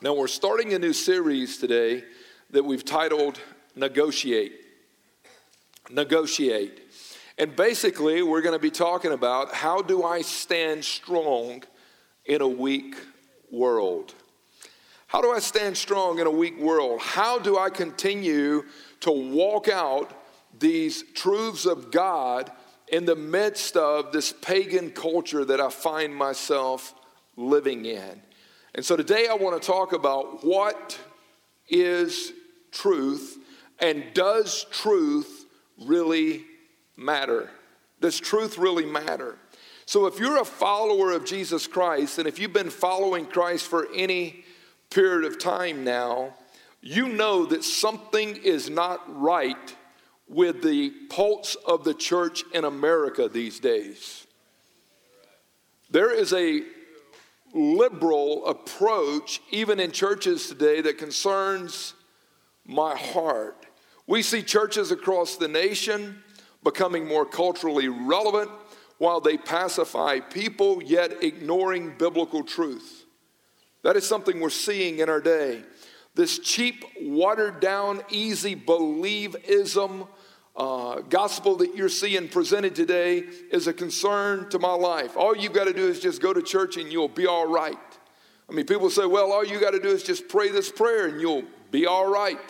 Now, 0.00 0.14
we're 0.14 0.28
starting 0.28 0.74
a 0.74 0.78
new 0.78 0.92
series 0.92 1.58
today 1.58 2.04
that 2.50 2.64
we've 2.64 2.84
titled 2.84 3.40
Negotiate. 3.74 4.52
Negotiate. 5.90 6.82
And 7.36 7.56
basically, 7.56 8.22
we're 8.22 8.42
going 8.42 8.54
to 8.54 8.60
be 8.60 8.70
talking 8.70 9.10
about 9.10 9.52
how 9.52 9.82
do 9.82 10.04
I 10.04 10.22
stand 10.22 10.84
strong 10.84 11.64
in 12.26 12.42
a 12.42 12.46
weak 12.46 12.94
world? 13.50 14.14
How 15.08 15.20
do 15.20 15.32
I 15.32 15.40
stand 15.40 15.76
strong 15.76 16.20
in 16.20 16.28
a 16.28 16.30
weak 16.30 16.60
world? 16.60 17.00
How 17.00 17.40
do 17.40 17.58
I 17.58 17.68
continue 17.68 18.66
to 19.00 19.10
walk 19.10 19.66
out 19.66 20.12
these 20.60 21.02
truths 21.14 21.66
of 21.66 21.90
God 21.90 22.52
in 22.86 23.04
the 23.04 23.16
midst 23.16 23.76
of 23.76 24.12
this 24.12 24.32
pagan 24.32 24.92
culture 24.92 25.44
that 25.44 25.60
I 25.60 25.70
find 25.70 26.14
myself 26.14 26.94
living 27.36 27.84
in? 27.84 28.22
And 28.74 28.84
so 28.84 28.96
today 28.96 29.26
I 29.30 29.34
want 29.34 29.60
to 29.60 29.66
talk 29.66 29.92
about 29.92 30.44
what 30.44 30.98
is 31.68 32.32
truth 32.70 33.38
and 33.80 34.04
does 34.14 34.66
truth 34.70 35.46
really 35.84 36.44
matter? 36.96 37.50
Does 38.00 38.18
truth 38.18 38.58
really 38.58 38.86
matter? 38.86 39.38
So 39.86 40.06
if 40.06 40.18
you're 40.18 40.40
a 40.40 40.44
follower 40.44 41.12
of 41.12 41.24
Jesus 41.24 41.66
Christ 41.66 42.18
and 42.18 42.28
if 42.28 42.38
you've 42.38 42.52
been 42.52 42.70
following 42.70 43.26
Christ 43.26 43.66
for 43.66 43.88
any 43.94 44.44
period 44.90 45.24
of 45.30 45.38
time 45.38 45.84
now, 45.84 46.34
you 46.80 47.08
know 47.08 47.46
that 47.46 47.64
something 47.64 48.36
is 48.36 48.68
not 48.68 49.00
right 49.20 49.76
with 50.28 50.62
the 50.62 50.90
pulse 51.08 51.54
of 51.66 51.84
the 51.84 51.94
church 51.94 52.44
in 52.52 52.64
America 52.64 53.28
these 53.28 53.58
days. 53.58 54.26
There 55.90 56.12
is 56.12 56.32
a 56.32 56.62
liberal 57.54 58.46
approach, 58.46 59.40
even 59.50 59.80
in 59.80 59.92
churches 59.92 60.48
today, 60.48 60.80
that 60.80 60.98
concerns 60.98 61.94
my 62.64 62.96
heart. 62.96 63.66
We 64.06 64.22
see 64.22 64.42
churches 64.42 64.90
across 64.90 65.36
the 65.36 65.48
nation 65.48 66.22
becoming 66.64 67.06
more 67.06 67.26
culturally 67.26 67.88
relevant 67.88 68.50
while 68.98 69.20
they 69.20 69.36
pacify 69.36 70.20
people, 70.20 70.82
yet 70.82 71.22
ignoring 71.22 71.94
biblical 71.98 72.42
truth. 72.42 73.04
That 73.82 73.96
is 73.96 74.06
something 74.06 74.40
we're 74.40 74.50
seeing 74.50 74.98
in 74.98 75.08
our 75.08 75.20
day. 75.20 75.62
This 76.14 76.40
cheap, 76.40 76.84
watered 77.00 77.60
down, 77.60 78.02
easy 78.10 78.56
believism 78.56 80.08
uh, 80.58 81.02
gospel 81.02 81.54
that 81.56 81.76
you're 81.76 81.88
seeing 81.88 82.28
presented 82.28 82.74
today 82.74 83.18
is 83.52 83.68
a 83.68 83.72
concern 83.72 84.50
to 84.50 84.58
my 84.58 84.74
life. 84.74 85.16
All 85.16 85.34
you've 85.34 85.52
got 85.52 85.64
to 85.64 85.72
do 85.72 85.86
is 85.86 86.00
just 86.00 86.20
go 86.20 86.32
to 86.32 86.42
church 86.42 86.76
and 86.76 86.92
you'll 86.92 87.08
be 87.08 87.26
all 87.26 87.46
right. 87.46 87.78
I 88.50 88.52
mean, 88.52 88.66
people 88.66 88.90
say, 88.90 89.06
well, 89.06 89.30
all 89.30 89.44
you 89.44 89.60
got 89.60 89.70
to 89.70 89.80
do 89.80 89.88
is 89.88 90.02
just 90.02 90.28
pray 90.28 90.50
this 90.50 90.70
prayer 90.70 91.06
and 91.06 91.20
you'll 91.20 91.44
be 91.70 91.86
all 91.86 92.10
right. 92.10 92.40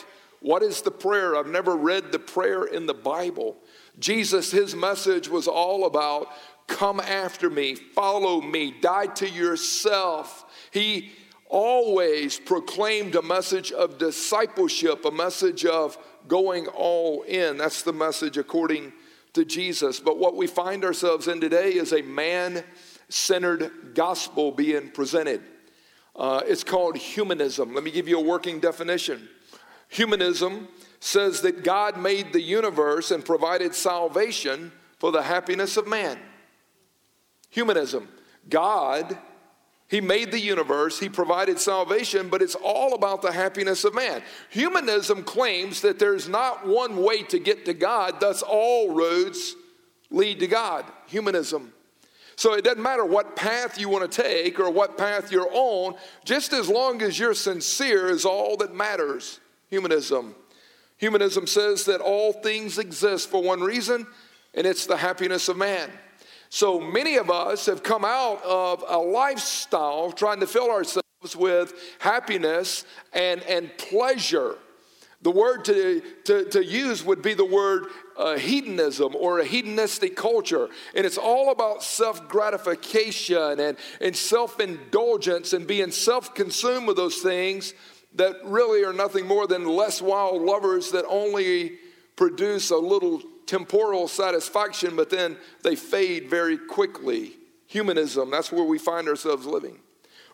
What 0.40 0.62
is 0.62 0.80
the 0.80 0.90
prayer? 0.90 1.36
I've 1.36 1.48
never 1.48 1.76
read 1.76 2.10
the 2.10 2.18
prayer 2.18 2.64
in 2.64 2.86
the 2.86 2.94
Bible. 2.94 3.56
Jesus, 3.98 4.50
his 4.50 4.74
message 4.74 5.28
was 5.28 5.46
all 5.46 5.84
about 5.84 6.28
come 6.66 7.00
after 7.00 7.50
me, 7.50 7.74
follow 7.74 8.40
me, 8.40 8.74
die 8.80 9.06
to 9.06 9.28
yourself. 9.28 10.44
He 10.70 11.12
always 11.48 12.38
proclaimed 12.38 13.14
a 13.16 13.22
message 13.22 13.72
of 13.72 13.98
discipleship, 13.98 15.04
a 15.04 15.10
message 15.10 15.64
of 15.64 15.98
going 16.28 16.66
all 16.68 17.22
in. 17.22 17.56
That's 17.56 17.82
the 17.82 17.92
message 17.92 18.36
according 18.36 18.92
to 19.32 19.44
Jesus. 19.44 19.98
But 20.00 20.18
what 20.18 20.36
we 20.36 20.46
find 20.46 20.84
ourselves 20.84 21.28
in 21.28 21.40
today 21.40 21.72
is 21.74 21.92
a 21.92 22.02
man 22.02 22.64
centered 23.08 23.94
gospel 23.94 24.52
being 24.52 24.90
presented. 24.90 25.42
Uh, 26.14 26.42
it's 26.46 26.64
called 26.64 26.96
humanism. 26.96 27.74
Let 27.74 27.84
me 27.84 27.90
give 27.90 28.08
you 28.08 28.18
a 28.18 28.22
working 28.22 28.60
definition. 28.60 29.28
Humanism 29.88 30.68
says 31.00 31.42
that 31.42 31.62
God 31.62 31.96
made 31.96 32.32
the 32.32 32.40
universe 32.40 33.10
and 33.10 33.24
provided 33.24 33.74
salvation 33.74 34.72
for 34.98 35.12
the 35.12 35.22
happiness 35.22 35.76
of 35.76 35.86
man. 35.86 36.18
Humanism. 37.50 38.08
God 38.48 39.16
he 39.88 40.02
made 40.02 40.30
the 40.30 40.40
universe, 40.40 41.00
He 41.00 41.08
provided 41.08 41.58
salvation, 41.58 42.28
but 42.28 42.42
it's 42.42 42.54
all 42.54 42.94
about 42.94 43.22
the 43.22 43.32
happiness 43.32 43.84
of 43.84 43.94
man. 43.94 44.22
Humanism 44.50 45.24
claims 45.24 45.80
that 45.80 45.98
there's 45.98 46.28
not 46.28 46.66
one 46.66 46.98
way 46.98 47.22
to 47.24 47.38
get 47.38 47.64
to 47.64 47.74
God, 47.74 48.20
thus, 48.20 48.42
all 48.42 48.94
roads 48.94 49.56
lead 50.10 50.40
to 50.40 50.46
God. 50.46 50.84
Humanism. 51.06 51.72
So 52.36 52.52
it 52.52 52.64
doesn't 52.64 52.82
matter 52.82 53.04
what 53.04 53.34
path 53.34 53.80
you 53.80 53.88
want 53.88 54.12
to 54.12 54.22
take 54.22 54.60
or 54.60 54.70
what 54.70 54.98
path 54.98 55.32
you're 55.32 55.50
on, 55.52 55.96
just 56.24 56.52
as 56.52 56.68
long 56.68 57.00
as 57.02 57.18
you're 57.18 57.34
sincere 57.34 58.10
is 58.10 58.24
all 58.24 58.58
that 58.58 58.74
matters. 58.74 59.40
Humanism. 59.70 60.34
Humanism 60.98 61.46
says 61.46 61.84
that 61.86 62.00
all 62.00 62.32
things 62.32 62.78
exist 62.78 63.30
for 63.30 63.42
one 63.42 63.60
reason, 63.60 64.06
and 64.54 64.66
it's 64.66 64.86
the 64.86 64.98
happiness 64.98 65.48
of 65.48 65.56
man. 65.56 65.90
So 66.50 66.80
many 66.80 67.16
of 67.16 67.30
us 67.30 67.66
have 67.66 67.82
come 67.82 68.04
out 68.04 68.42
of 68.42 68.84
a 68.86 68.98
lifestyle 68.98 70.12
trying 70.12 70.40
to 70.40 70.46
fill 70.46 70.70
ourselves 70.70 71.36
with 71.36 71.74
happiness 71.98 72.84
and, 73.12 73.42
and 73.42 73.76
pleasure. 73.76 74.56
The 75.20 75.30
word 75.32 75.64
to, 75.64 76.00
to, 76.24 76.44
to 76.50 76.64
use 76.64 77.04
would 77.04 77.22
be 77.22 77.34
the 77.34 77.44
word 77.44 77.86
uh, 78.16 78.36
hedonism 78.36 79.16
or 79.16 79.40
a 79.40 79.44
hedonistic 79.44 80.14
culture. 80.14 80.68
And 80.94 81.04
it's 81.04 81.18
all 81.18 81.50
about 81.50 81.82
self 81.82 82.28
gratification 82.28 83.58
and, 83.58 83.76
and 84.00 84.14
self 84.14 84.60
indulgence 84.60 85.52
and 85.52 85.66
being 85.66 85.90
self 85.90 86.34
consumed 86.34 86.86
with 86.86 86.96
those 86.96 87.16
things 87.16 87.74
that 88.14 88.36
really 88.44 88.84
are 88.84 88.92
nothing 88.92 89.26
more 89.26 89.46
than 89.46 89.66
less 89.66 90.00
wild 90.00 90.40
lovers 90.42 90.92
that 90.92 91.04
only 91.08 91.78
produce 92.16 92.70
a 92.70 92.76
little 92.76 93.20
temporal 93.48 94.06
satisfaction, 94.06 94.94
but 94.94 95.10
then 95.10 95.36
they 95.64 95.74
fade 95.74 96.30
very 96.30 96.56
quickly. 96.56 97.32
Humanism, 97.66 98.30
that's 98.30 98.52
where 98.52 98.64
we 98.64 98.78
find 98.78 99.08
ourselves 99.08 99.46
living. 99.46 99.78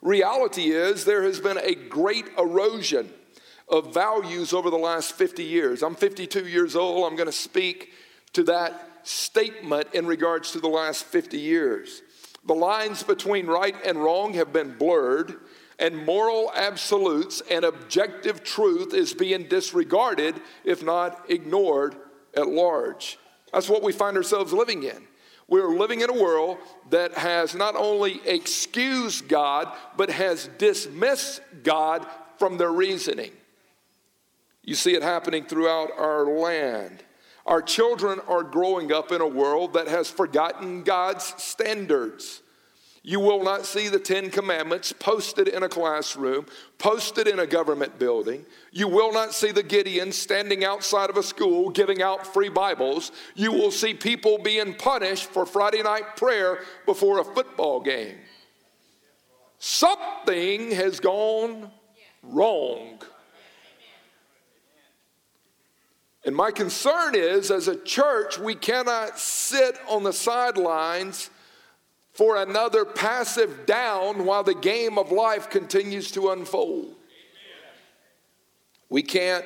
Reality 0.02 0.70
is 0.70 1.04
there 1.04 1.22
has 1.22 1.41
been 1.41 1.58
a 1.58 1.74
great 1.74 2.26
erosion 2.36 3.10
of 3.69 3.94
values 3.94 4.53
over 4.53 4.69
the 4.69 4.76
last 4.76 5.12
50 5.12 5.42
years. 5.42 5.82
I'm 5.82 5.94
52 5.94 6.47
years 6.47 6.76
old. 6.76 7.10
I'm 7.10 7.16
going 7.16 7.26
to 7.26 7.32
speak 7.32 7.92
to 8.34 8.42
that 8.44 8.91
statement 9.04 9.88
in 9.94 10.06
regards 10.06 10.53
to 10.53 10.60
the 10.60 10.69
last 10.69 11.04
50 11.06 11.38
years. 11.38 12.03
The 12.44 12.54
lines 12.54 13.03
between 13.03 13.47
right 13.47 13.74
and 13.86 14.03
wrong 14.03 14.34
have 14.34 14.53
been 14.53 14.76
blurred, 14.76 15.36
and 15.78 15.97
moral 15.97 16.53
absolutes 16.54 17.42
and 17.50 17.64
objective 17.64 18.44
truth 18.44 18.92
is 18.92 19.14
being 19.14 19.44
disregarded, 19.44 20.41
if 20.64 20.84
not 20.84 21.24
ignored, 21.30 21.97
at 22.37 22.49
large. 22.49 23.19
That's 23.53 23.69
what 23.69 23.83
we 23.83 23.93
find 23.93 24.17
ourselves 24.17 24.53
living 24.53 24.83
in. 24.83 25.06
We're 25.47 25.77
living 25.77 26.00
in 26.00 26.11
a 26.11 26.22
world 26.22 26.59
that 26.91 27.12
has 27.15 27.55
not 27.55 27.77
only 27.77 28.21
excused 28.25 29.28
God, 29.28 29.71
but 29.97 30.11
has 30.11 30.49
dismissed 30.59 31.43
God 31.62 32.06
from 32.39 32.56
their 32.56 32.72
reasoning. 32.72 33.33
You 34.62 34.75
see 34.75 34.95
it 34.95 35.03
happening 35.03 35.45
throughout 35.45 35.91
our 35.99 36.25
land. 36.25 37.03
Our 37.47 37.61
children 37.61 38.21
are 38.27 38.43
growing 38.43 38.91
up 38.91 39.12
in 39.12 39.21
a 39.21 39.27
world 39.27 39.75
that 39.75 39.87
has 39.87 40.09
forgotten 40.09 40.83
God's 40.83 41.34
standards. 41.43 42.41
You 43.06 43.20
will 43.20 43.44
not 43.44 43.66
see 43.66 43.91
the 43.91 43.98
Ten 43.98 44.31
Commandments 44.31 44.91
posted 44.91 45.47
in 45.47 45.62
a 45.62 45.69
classroom, 45.69 46.47
posted 46.78 47.28
in 47.28 47.38
a 47.38 47.47
government 47.47 47.98
building. 47.98 48.47
You 48.72 48.88
will 48.88 49.12
not 49.12 49.34
see 49.34 49.53
the 49.53 49.62
Gideons 49.62 50.15
standing 50.15 50.65
outside 50.65 51.10
of 51.10 51.19
a 51.19 51.22
school 51.22 51.69
giving 51.69 52.00
out 52.00 52.26
free 52.26 52.48
Bibles. 52.48 53.12
You 53.34 53.53
will 53.53 53.70
see 53.70 53.92
people 53.92 54.38
being 54.38 54.72
punished 54.72 55.26
for 55.26 55.44
Friday 55.44 55.82
night 55.82 56.16
prayer 56.16 56.60
before 56.87 57.19
a 57.19 57.25
football 57.25 57.78
game. 57.81 58.16
Something 59.59 60.71
has 60.71 60.98
gone 60.98 61.71
wrong. 62.22 63.03
And 66.24 66.34
my 66.34 66.51
concern 66.51 67.15
is, 67.15 67.51
as 67.51 67.68
a 67.68 67.77
church, 67.77 68.39
we 68.39 68.54
cannot 68.54 69.18
sit 69.18 69.78
on 69.91 70.04
the 70.04 70.12
sidelines 70.15 71.28
for 72.15 72.37
another 72.37 72.84
passive 72.84 73.66
down 73.66 74.25
while 74.25 74.45
the 74.45 74.55
game 74.55 74.99
of 74.99 75.11
life 75.11 75.51
continues 75.51 76.13
to 76.13 76.31
unfold. 76.31 76.95
We 78.89 79.03
can't 79.03 79.45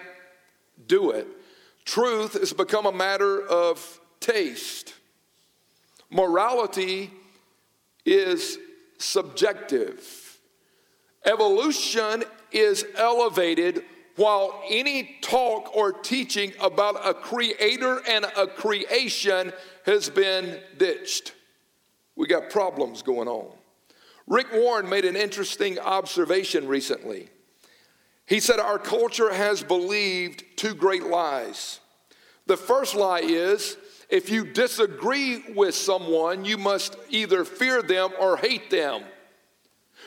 do 0.87 1.11
it. 1.11 1.27
Truth 1.87 2.35
has 2.35 2.53
become 2.53 2.85
a 2.85 2.93
matter 2.93 3.41
of 3.41 4.01
taste. 4.21 4.95
Morality 6.11 7.11
is 8.05 8.59
subjective. 8.99 10.39
Evolution 11.25 12.25
is 12.53 12.85
elevated 12.97 13.83
while 14.17 14.63
any 14.69 15.17
talk 15.23 15.75
or 15.75 15.93
teaching 15.93 16.53
about 16.61 17.07
a 17.07 17.15
creator 17.15 18.03
and 18.07 18.27
a 18.37 18.47
creation 18.47 19.53
has 19.87 20.11
been 20.11 20.61
ditched 20.77 21.33
we 22.19 22.27
got 22.27 22.51
problems 22.51 23.01
going 23.01 23.29
on. 23.29 23.47
Rick 24.27 24.49
Warren 24.53 24.89
made 24.89 25.05
an 25.05 25.17
interesting 25.17 25.79
observation 25.79 26.67
recently. 26.67 27.29
He 28.27 28.41
said, 28.41 28.59
Our 28.59 28.79
culture 28.79 29.33
has 29.33 29.63
believed 29.63 30.45
two 30.57 30.75
great 30.75 31.05
lies. 31.05 31.79
The 32.47 32.57
first 32.57 32.97
lie 32.97 33.21
is 33.21 33.77
if 34.11 34.31
you 34.31 34.45
disagree 34.45 35.45
with 35.55 35.77
someone, 35.77 36.45
you 36.45 36.59
must 36.59 36.97
either 37.09 37.45
fear 37.45 37.83
them 37.83 38.11
or 38.19 38.37
hate 38.37 38.69
them. 38.69 39.05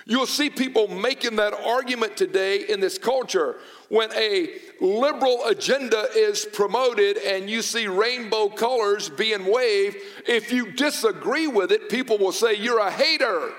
You'll 0.06 0.26
see 0.26 0.50
people 0.50 0.88
making 0.90 1.38
that 1.38 1.54
argument 1.54 2.18
today 2.18 2.66
in 2.68 2.82
this 2.82 2.98
culture 2.98 3.56
when 3.92 4.10
a 4.14 4.48
liberal 4.80 5.46
agenda 5.48 6.08
is 6.16 6.46
promoted 6.54 7.18
and 7.18 7.50
you 7.50 7.62
see 7.62 7.88
rainbow 7.88 8.48
colors 8.48 9.10
being 9.10 9.46
waved. 9.46 9.98
If 10.26 10.50
you 10.54 10.72
disagree 10.72 11.48
with 11.48 11.74
it, 11.74 11.90
people 11.90 12.18
will 12.18 12.32
say, 12.32 12.54
You're 12.54 12.80
a 12.80 12.90
hater, 12.90 13.52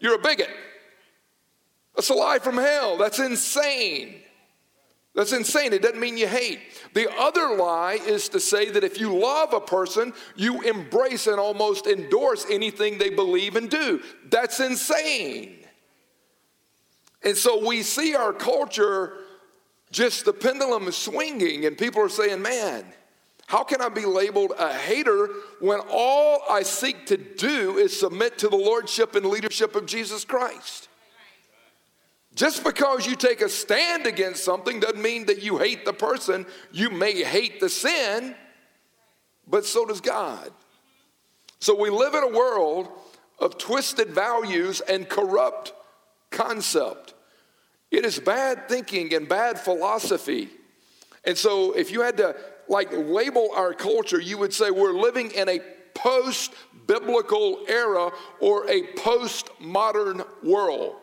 you're 0.00 0.16
a 0.16 0.18
bigot. 0.18 0.50
That's 1.94 2.10
a 2.10 2.14
lie 2.14 2.40
from 2.40 2.56
hell. 2.56 2.96
That's 2.96 3.20
insane. 3.20 4.16
That's 5.14 5.32
insane. 5.32 5.72
It 5.72 5.82
doesn't 5.82 6.00
mean 6.00 6.16
you 6.16 6.28
hate. 6.28 6.60
The 6.94 7.08
other 7.16 7.56
lie 7.56 7.98
is 8.06 8.28
to 8.30 8.40
say 8.40 8.70
that 8.70 8.82
if 8.84 9.00
you 9.00 9.16
love 9.16 9.52
a 9.52 9.60
person, 9.60 10.14
you 10.34 10.62
embrace 10.62 11.28
and 11.28 11.38
almost 11.38 11.86
endorse 11.86 12.44
anything 12.50 12.98
they 12.98 13.10
believe 13.10 13.54
and 13.54 13.70
do. 13.70 14.02
That's 14.30 14.58
insane. 14.58 15.58
And 17.22 17.36
so 17.36 17.66
we 17.66 17.82
see 17.82 18.14
our 18.14 18.32
culture 18.32 19.12
just 19.90 20.24
the 20.24 20.32
pendulum 20.32 20.86
is 20.88 20.96
swinging, 20.96 21.64
and 21.64 21.76
people 21.76 22.02
are 22.02 22.08
saying, 22.08 22.42
man, 22.42 22.84
how 23.46 23.64
can 23.64 23.80
I 23.80 23.88
be 23.88 24.04
labeled 24.04 24.52
a 24.58 24.72
hater 24.72 25.30
when 25.60 25.80
all 25.90 26.42
I 26.50 26.62
seek 26.62 27.06
to 27.06 27.16
do 27.16 27.78
is 27.78 27.98
submit 27.98 28.38
to 28.38 28.48
the 28.48 28.56
lordship 28.56 29.14
and 29.14 29.24
leadership 29.24 29.74
of 29.74 29.86
Jesus 29.86 30.24
Christ? 30.24 30.88
Just 32.34 32.62
because 32.62 33.06
you 33.06 33.16
take 33.16 33.40
a 33.40 33.48
stand 33.48 34.06
against 34.06 34.44
something 34.44 34.80
doesn't 34.80 35.00
mean 35.00 35.26
that 35.26 35.42
you 35.42 35.58
hate 35.58 35.84
the 35.84 35.92
person. 35.92 36.46
You 36.70 36.90
may 36.90 37.24
hate 37.24 37.58
the 37.58 37.68
sin, 37.68 38.36
but 39.48 39.64
so 39.64 39.86
does 39.86 40.00
God. 40.00 40.52
So 41.58 41.74
we 41.74 41.90
live 41.90 42.14
in 42.14 42.22
a 42.22 42.36
world 42.36 42.88
of 43.38 43.58
twisted 43.58 44.10
values 44.10 44.80
and 44.82 45.08
corrupt 45.08 45.72
concept. 46.30 47.14
It 47.90 48.04
is 48.04 48.18
bad 48.18 48.68
thinking 48.68 49.14
and 49.14 49.28
bad 49.28 49.58
philosophy. 49.58 50.50
And 51.24 51.36
so 51.36 51.72
if 51.72 51.90
you 51.90 52.02
had 52.02 52.16
to 52.18 52.36
like 52.68 52.92
label 52.92 53.50
our 53.54 53.72
culture, 53.72 54.20
you 54.20 54.38
would 54.38 54.52
say 54.52 54.70
we're 54.70 54.92
living 54.92 55.30
in 55.30 55.48
a 55.48 55.60
post 55.94 56.52
biblical 56.86 57.60
era 57.68 58.10
or 58.40 58.68
a 58.70 58.82
post 58.96 59.50
modern 59.60 60.22
world. 60.42 60.96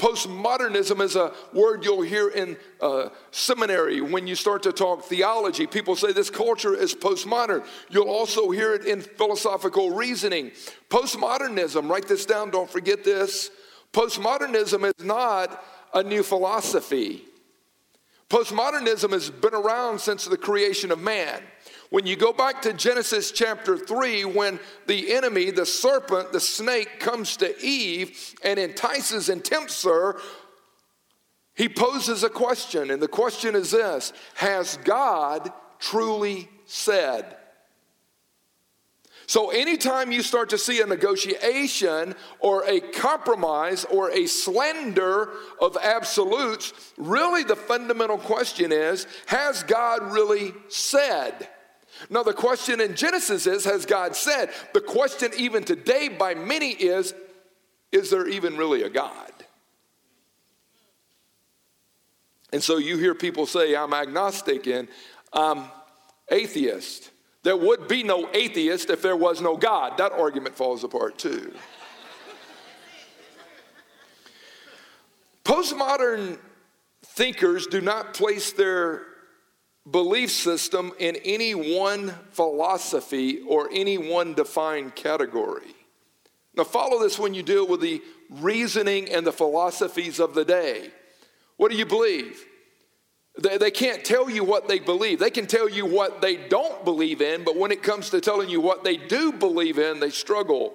Postmodernism 0.00 1.02
is 1.02 1.14
a 1.14 1.30
word 1.52 1.84
you'll 1.84 2.00
hear 2.00 2.30
in 2.30 2.56
uh, 2.80 3.10
seminary 3.32 4.00
when 4.00 4.26
you 4.26 4.34
start 4.34 4.62
to 4.62 4.72
talk 4.72 5.04
theology. 5.04 5.66
People 5.66 5.94
say 5.94 6.10
this 6.10 6.30
culture 6.30 6.74
is 6.74 6.94
postmodern. 6.94 7.66
You'll 7.90 8.08
also 8.08 8.50
hear 8.50 8.72
it 8.72 8.86
in 8.86 9.02
philosophical 9.02 9.94
reasoning. 9.94 10.52
Postmodernism, 10.88 11.90
write 11.90 12.08
this 12.08 12.24
down, 12.24 12.48
don't 12.48 12.70
forget 12.70 13.04
this. 13.04 13.50
Postmodernism 13.92 14.86
is 14.86 15.04
not 15.04 15.62
a 15.94 16.02
new 16.02 16.22
philosophy. 16.22 17.24
Postmodernism 18.28 19.10
has 19.10 19.28
been 19.28 19.54
around 19.54 20.00
since 20.00 20.24
the 20.24 20.36
creation 20.36 20.92
of 20.92 21.00
man. 21.00 21.42
When 21.90 22.06
you 22.06 22.14
go 22.14 22.32
back 22.32 22.62
to 22.62 22.72
Genesis 22.72 23.32
chapter 23.32 23.76
3, 23.76 24.24
when 24.26 24.60
the 24.86 25.12
enemy, 25.12 25.50
the 25.50 25.66
serpent, 25.66 26.30
the 26.30 26.38
snake, 26.38 27.00
comes 27.00 27.36
to 27.38 27.60
Eve 27.60 28.36
and 28.44 28.60
entices 28.60 29.28
and 29.28 29.44
tempts 29.44 29.82
her, 29.82 30.20
he 31.56 31.68
poses 31.68 32.22
a 32.22 32.30
question. 32.30 32.92
And 32.92 33.02
the 33.02 33.08
question 33.08 33.56
is 33.56 33.72
this 33.72 34.12
Has 34.34 34.78
God 34.84 35.52
truly 35.80 36.48
said? 36.66 37.36
So, 39.30 39.50
anytime 39.50 40.10
you 40.10 40.24
start 40.24 40.48
to 40.48 40.58
see 40.58 40.80
a 40.80 40.86
negotiation 40.86 42.16
or 42.40 42.64
a 42.64 42.80
compromise 42.80 43.84
or 43.84 44.10
a 44.10 44.26
slender 44.26 45.30
of 45.60 45.76
absolutes, 45.80 46.72
really 46.96 47.44
the 47.44 47.54
fundamental 47.54 48.18
question 48.18 48.72
is 48.72 49.06
Has 49.26 49.62
God 49.62 50.10
really 50.10 50.52
said? 50.66 51.46
Now, 52.10 52.24
the 52.24 52.32
question 52.32 52.80
in 52.80 52.96
Genesis 52.96 53.46
is 53.46 53.64
Has 53.66 53.86
God 53.86 54.16
said? 54.16 54.50
The 54.74 54.80
question, 54.80 55.30
even 55.36 55.62
today, 55.62 56.08
by 56.08 56.34
many 56.34 56.70
is 56.70 57.14
Is 57.92 58.10
there 58.10 58.26
even 58.26 58.56
really 58.56 58.82
a 58.82 58.90
God? 58.90 59.30
And 62.52 62.60
so 62.60 62.78
you 62.78 62.98
hear 62.98 63.14
people 63.14 63.46
say, 63.46 63.76
I'm 63.76 63.94
agnostic 63.94 64.66
and 64.66 64.88
I'm 65.32 65.66
atheist. 66.32 67.09
There 67.42 67.56
would 67.56 67.88
be 67.88 68.02
no 68.02 68.28
atheist 68.34 68.90
if 68.90 69.00
there 69.00 69.16
was 69.16 69.40
no 69.40 69.56
God. 69.56 69.96
That 69.98 70.12
argument 70.12 70.56
falls 70.56 70.84
apart 70.84 71.18
too. 71.18 71.54
Postmodern 75.44 76.38
thinkers 77.02 77.66
do 77.66 77.80
not 77.80 78.14
place 78.14 78.52
their 78.52 79.06
belief 79.90 80.30
system 80.30 80.92
in 80.98 81.16
any 81.24 81.54
one 81.54 82.14
philosophy 82.32 83.40
or 83.40 83.68
any 83.72 83.96
one 83.96 84.34
defined 84.34 84.94
category. 84.94 85.74
Now, 86.54 86.64
follow 86.64 87.00
this 87.00 87.18
when 87.18 87.32
you 87.32 87.42
deal 87.42 87.66
with 87.66 87.80
the 87.80 88.02
reasoning 88.28 89.08
and 89.08 89.26
the 89.26 89.32
philosophies 89.32 90.20
of 90.20 90.34
the 90.34 90.44
day. 90.44 90.90
What 91.56 91.70
do 91.70 91.76
you 91.76 91.86
believe? 91.86 92.44
They, 93.40 93.56
they 93.56 93.70
can't 93.70 94.04
tell 94.04 94.28
you 94.28 94.44
what 94.44 94.68
they 94.68 94.78
believe. 94.78 95.18
They 95.18 95.30
can 95.30 95.46
tell 95.46 95.68
you 95.68 95.86
what 95.86 96.20
they 96.20 96.36
don't 96.36 96.84
believe 96.84 97.22
in, 97.22 97.42
but 97.42 97.56
when 97.56 97.72
it 97.72 97.82
comes 97.82 98.10
to 98.10 98.20
telling 98.20 98.50
you 98.50 98.60
what 98.60 98.84
they 98.84 98.96
do 98.96 99.32
believe 99.32 99.78
in, 99.78 99.98
they 99.98 100.10
struggle. 100.10 100.74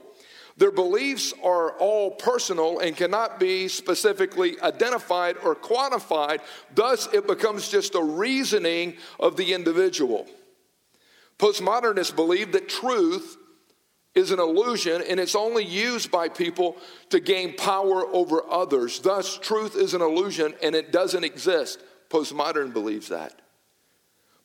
Their 0.58 0.72
beliefs 0.72 1.34
are 1.44 1.72
all 1.74 2.12
personal 2.12 2.80
and 2.80 2.96
cannot 2.96 3.40
be 3.40 3.68
specifically 3.68 4.60
identified 4.62 5.36
or 5.44 5.54
quantified. 5.54 6.40
Thus, 6.74 7.08
it 7.14 7.28
becomes 7.28 7.70
just 7.70 7.94
a 7.94 8.02
reasoning 8.02 8.96
of 9.20 9.36
the 9.36 9.54
individual. 9.54 10.26
Postmodernists 11.38 12.16
believe 12.16 12.54
that 12.54 12.70
truth 12.70 13.38
is 14.16 14.32
an 14.32 14.40
illusion 14.40 15.04
and 15.08 15.20
it's 15.20 15.36
only 15.36 15.66
used 15.66 16.10
by 16.10 16.30
people 16.30 16.78
to 17.10 17.20
gain 17.20 17.54
power 17.58 18.08
over 18.08 18.42
others. 18.50 19.00
Thus, 19.00 19.38
truth 19.38 19.76
is 19.76 19.94
an 19.94 20.02
illusion 20.02 20.56
and 20.64 20.74
it 20.74 20.94
doesn't 20.94 21.26
exist. 21.26 21.80
Postmodern 22.16 22.72
believes 22.72 23.10
that. 23.10 23.42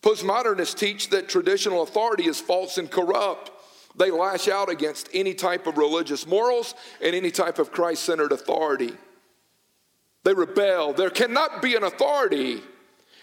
Postmodernists 0.02 0.76
teach 0.76 1.10
that 1.10 1.28
traditional 1.28 1.84
authority 1.84 2.26
is 2.26 2.40
false 2.40 2.78
and 2.78 2.90
corrupt. 2.90 3.52
They 3.94 4.10
lash 4.10 4.48
out 4.48 4.68
against 4.68 5.08
any 5.14 5.34
type 5.34 5.68
of 5.68 5.78
religious 5.78 6.26
morals 6.26 6.74
and 7.00 7.14
any 7.14 7.30
type 7.30 7.60
of 7.60 7.70
Christ 7.70 8.02
centered 8.02 8.32
authority. 8.32 8.92
They 10.24 10.34
rebel. 10.34 10.94
There 10.94 11.10
cannot 11.10 11.62
be 11.62 11.76
an 11.76 11.84
authority. 11.84 12.60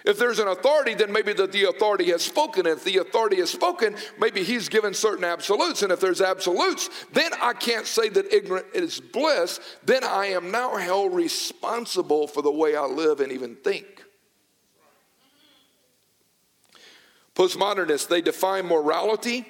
If 0.06 0.18
there's 0.18 0.39
an 0.39 0.48
authority, 0.48 0.94
then 0.94 1.12
maybe 1.12 1.34
that 1.34 1.51
the 1.51 1.66
authority 1.66 2.06
has 2.12 2.22
spoken. 2.22 2.66
If 2.68 2.86
the 2.86 3.00
authority 3.00 3.38
has 3.38 3.50
spoken, 3.50 3.98
maybe 4.18 4.44
he's 4.44 4.70
given 4.70 4.94
certain 4.94 5.25
absolutes. 5.25 5.82
And 5.82 5.92
if 5.92 6.00
there's 6.00 6.22
absolutes, 6.22 6.89
then 7.12 7.32
I 7.42 7.51
can't 7.51 7.86
say 7.86 8.08
that 8.10 8.34
ignorant 8.34 8.68
is 8.74 9.01
bliss. 9.01 9.60
Then 9.84 10.06
I 10.06 10.27
am 10.27 10.51
now 10.51 10.77
held 10.77 11.13
responsible 11.13 12.27
for 12.27 12.42
the 12.42 12.51
way 12.51 12.77
I 12.77 12.86
live 12.86 13.20
and 13.20 13.34
even 13.34 13.58
think. 13.58 13.97
Postmodernists, 17.38 18.08
they 18.08 18.22
define 18.22 18.65
morality 18.65 19.46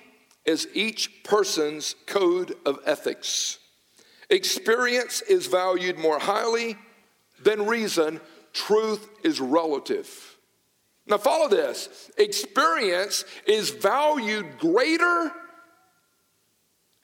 as 0.46 0.68
each 0.74 1.24
person's 1.24 1.96
code 2.06 2.54
of 2.66 2.80
ethics. 2.86 3.60
Experience 4.30 5.22
is 5.22 5.48
valued 5.48 5.98
more 5.98 6.20
highly 6.20 6.76
than 7.42 7.66
reason, 7.66 8.20
truth 8.52 9.08
is 9.24 9.40
relative. 9.40 10.38
Now, 11.06 11.18
follow 11.18 11.48
this 11.48 12.12
experience 12.18 13.24
is 13.46 13.70
valued 13.70 14.60
greater, 14.60 15.32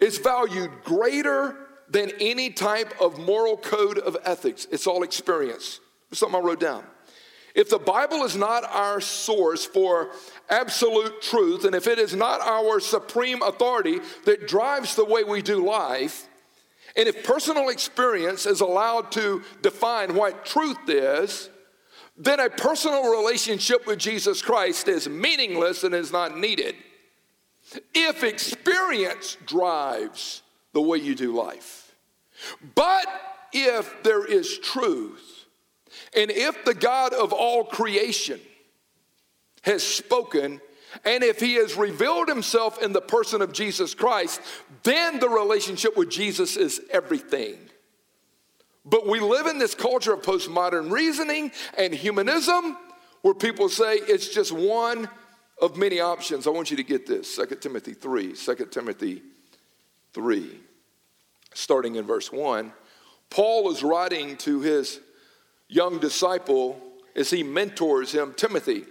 is 0.01 0.17
valued 0.17 0.71
greater 0.83 1.55
than 1.87 2.11
any 2.19 2.49
type 2.49 2.93
of 2.99 3.17
moral 3.19 3.55
code 3.55 3.99
of 3.99 4.17
ethics. 4.25 4.67
It's 4.69 4.85
all 4.85 5.03
experience. 5.03 5.79
That's 6.09 6.19
something 6.19 6.41
I 6.41 6.43
wrote 6.43 6.59
down. 6.59 6.83
If 7.55 7.69
the 7.69 7.79
Bible 7.79 8.23
is 8.23 8.35
not 8.35 8.63
our 8.63 8.99
source 8.99 9.63
for 9.63 10.09
absolute 10.49 11.21
truth, 11.21 11.65
and 11.65 11.75
if 11.75 11.87
it 11.87 11.99
is 11.99 12.15
not 12.15 12.41
our 12.41 12.79
supreme 12.79 13.43
authority 13.43 13.99
that 14.25 14.47
drives 14.47 14.95
the 14.95 15.05
way 15.05 15.23
we 15.23 15.41
do 15.41 15.63
life, 15.63 16.27
and 16.95 17.07
if 17.07 17.23
personal 17.23 17.69
experience 17.69 18.45
is 18.45 18.61
allowed 18.61 19.11
to 19.13 19.43
define 19.61 20.15
what 20.15 20.45
truth 20.45 20.77
is, 20.87 21.49
then 22.17 22.39
a 22.39 22.49
personal 22.49 23.09
relationship 23.11 23.87
with 23.87 23.99
Jesus 23.99 24.41
Christ 24.41 24.87
is 24.87 25.09
meaningless 25.09 25.83
and 25.83 25.95
is 25.95 26.11
not 26.11 26.37
needed. 26.37 26.75
If 27.93 28.23
experience 28.23 29.37
drives 29.45 30.43
the 30.73 30.81
way 30.81 30.97
you 30.99 31.15
do 31.15 31.33
life, 31.33 31.95
but 32.75 33.07
if 33.51 34.03
there 34.03 34.25
is 34.25 34.59
truth, 34.59 35.32
And 36.15 36.31
if 36.31 36.65
the 36.65 36.73
God 36.73 37.13
of 37.13 37.33
all 37.33 37.63
creation 37.63 38.39
has 39.63 39.83
spoken, 39.83 40.61
and 41.05 41.23
if 41.23 41.39
he 41.39 41.55
has 41.55 41.75
revealed 41.75 42.27
himself 42.27 42.81
in 42.81 42.93
the 42.93 43.01
person 43.01 43.41
of 43.41 43.53
Jesus 43.53 43.95
Christ, 43.95 44.41
then 44.83 45.19
the 45.19 45.29
relationship 45.29 45.97
with 45.97 46.09
Jesus 46.09 46.55
is 46.55 46.81
everything. 46.91 47.57
But 48.85 49.07
we 49.07 49.19
live 49.19 49.47
in 49.47 49.59
this 49.59 49.75
culture 49.75 50.13
of 50.13 50.21
postmodern 50.21 50.91
reasoning 50.91 51.51
and 51.77 51.93
humanism 51.93 52.77
where 53.21 53.33
people 53.33 53.69
say 53.69 53.95
it's 53.95 54.27
just 54.27 54.51
one 54.51 55.07
of 55.61 55.77
many 55.77 56.01
options. 56.01 56.45
I 56.45 56.49
want 56.49 56.69
you 56.69 56.77
to 56.77 56.83
get 56.83 57.07
this 57.07 57.35
2 57.35 57.45
Timothy 57.55 57.93
3, 57.93 58.33
2 58.33 58.55
Timothy 58.69 59.21
3, 60.13 60.59
starting 61.53 61.95
in 61.95 62.05
verse 62.05 62.31
1. 62.31 62.73
Paul 63.29 63.71
is 63.71 63.81
writing 63.81 64.35
to 64.37 64.59
his 64.59 64.99
young 65.73 65.99
disciple 65.99 66.79
as 67.15 67.29
he 67.29 67.43
mentors 67.43 68.11
him, 68.13 68.33
Timothy. 68.35 68.85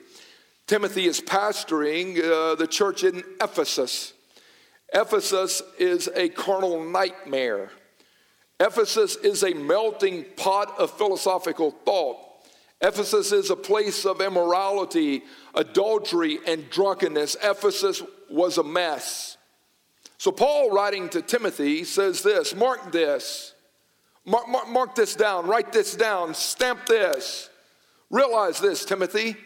Timothy 0.67 1.07
is 1.07 1.21
pastoring 1.21 2.19
uh, 2.19 2.55
the 2.55 2.67
church 2.67 3.05
in 3.05 3.23
Ephesus. 3.41 4.13
Ephesus 4.93 5.63
is 5.79 6.09
a 6.15 6.29
carnal 6.29 6.85
nightmare. 6.85 7.71
Ephesus 8.61 9.17
is 9.17 9.43
a 9.43 9.55
melting 9.55 10.25
pot 10.37 10.79
of 10.79 10.91
philosophical 10.97 11.71
thought. 11.85 12.19
Ephesus 12.81 13.33
is 13.33 13.51
a 13.51 13.57
place 13.57 14.05
of 14.05 14.21
immorality, 14.21 15.23
adultery, 15.55 16.39
and 16.47 16.69
drunkenness. 16.69 17.37
Ephesus 17.43 18.03
was 18.29 18.59
a 18.59 18.65
mess. 18.65 19.37
So, 20.19 20.31
Paul, 20.31 20.71
writing 20.71 21.09
to 21.11 21.23
Timothy, 21.23 21.85
says 21.85 22.23
this 22.23 22.55
Mark 22.55 22.93
this, 22.93 23.52
mark, 24.25 24.49
mark, 24.49 24.69
mark 24.69 24.95
this 24.95 25.15
down, 25.15 25.47
write 25.47 25.73
this 25.73 25.95
down, 25.95 26.35
stamp 26.35 26.87
this. 26.87 27.51
Realize 28.11 28.61
this, 28.61 28.85
Timothy. 28.85 29.37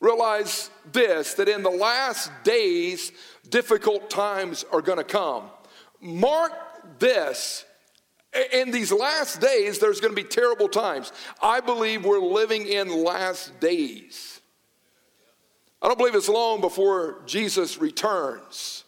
Realize 0.00 0.70
this 0.92 1.34
that 1.34 1.48
in 1.48 1.62
the 1.62 1.70
last 1.70 2.30
days, 2.44 3.12
difficult 3.48 4.10
times 4.10 4.64
are 4.72 4.82
going 4.82 4.98
to 4.98 5.04
come. 5.04 5.50
Mark 6.00 6.52
this. 6.98 7.64
In 8.52 8.70
these 8.70 8.92
last 8.92 9.40
days, 9.40 9.78
there's 9.78 10.00
going 10.00 10.14
to 10.14 10.22
be 10.22 10.28
terrible 10.28 10.68
times. 10.68 11.12
I 11.42 11.60
believe 11.60 12.04
we're 12.04 12.18
living 12.18 12.66
in 12.66 13.04
last 13.04 13.58
days. 13.60 14.40
I 15.80 15.88
don't 15.88 15.98
believe 15.98 16.14
it's 16.14 16.28
long 16.28 16.60
before 16.60 17.22
Jesus 17.26 17.78
returns. 17.78 18.84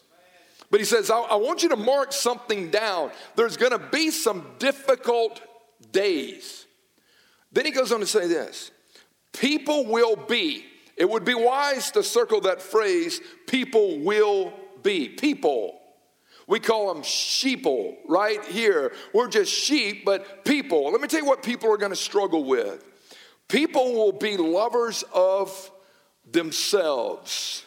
But 0.70 0.80
he 0.80 0.86
says, 0.86 1.10
I, 1.10 1.18
I 1.18 1.36
want 1.36 1.62
you 1.62 1.70
to 1.70 1.76
mark 1.76 2.12
something 2.12 2.70
down. 2.70 3.10
There's 3.36 3.56
going 3.56 3.72
to 3.72 3.78
be 3.78 4.10
some 4.10 4.46
difficult 4.58 5.40
days. 5.92 6.66
Then 7.52 7.64
he 7.64 7.70
goes 7.70 7.92
on 7.92 8.00
to 8.00 8.06
say 8.06 8.26
this 8.26 8.70
people 9.32 9.86
will 9.86 10.16
be 10.16 10.64
it 10.98 11.08
would 11.08 11.24
be 11.24 11.34
wise 11.34 11.92
to 11.92 12.02
circle 12.02 12.40
that 12.42 12.60
phrase, 12.60 13.20
people 13.46 14.00
will 14.00 14.52
be. 14.82 15.08
People. 15.08 15.78
We 16.48 16.58
call 16.58 16.92
them 16.92 17.04
sheeple 17.04 17.96
right 18.08 18.44
here. 18.46 18.92
We're 19.14 19.28
just 19.28 19.52
sheep, 19.52 20.04
but 20.04 20.44
people. 20.44 20.90
Let 20.90 21.00
me 21.00 21.06
tell 21.06 21.20
you 21.20 21.26
what 21.26 21.42
people 21.42 21.72
are 21.72 21.76
going 21.76 21.92
to 21.92 21.96
struggle 21.96 22.44
with. 22.44 22.84
People 23.46 23.92
will 23.92 24.12
be 24.12 24.36
lovers 24.36 25.04
of 25.12 25.70
themselves. 26.28 27.64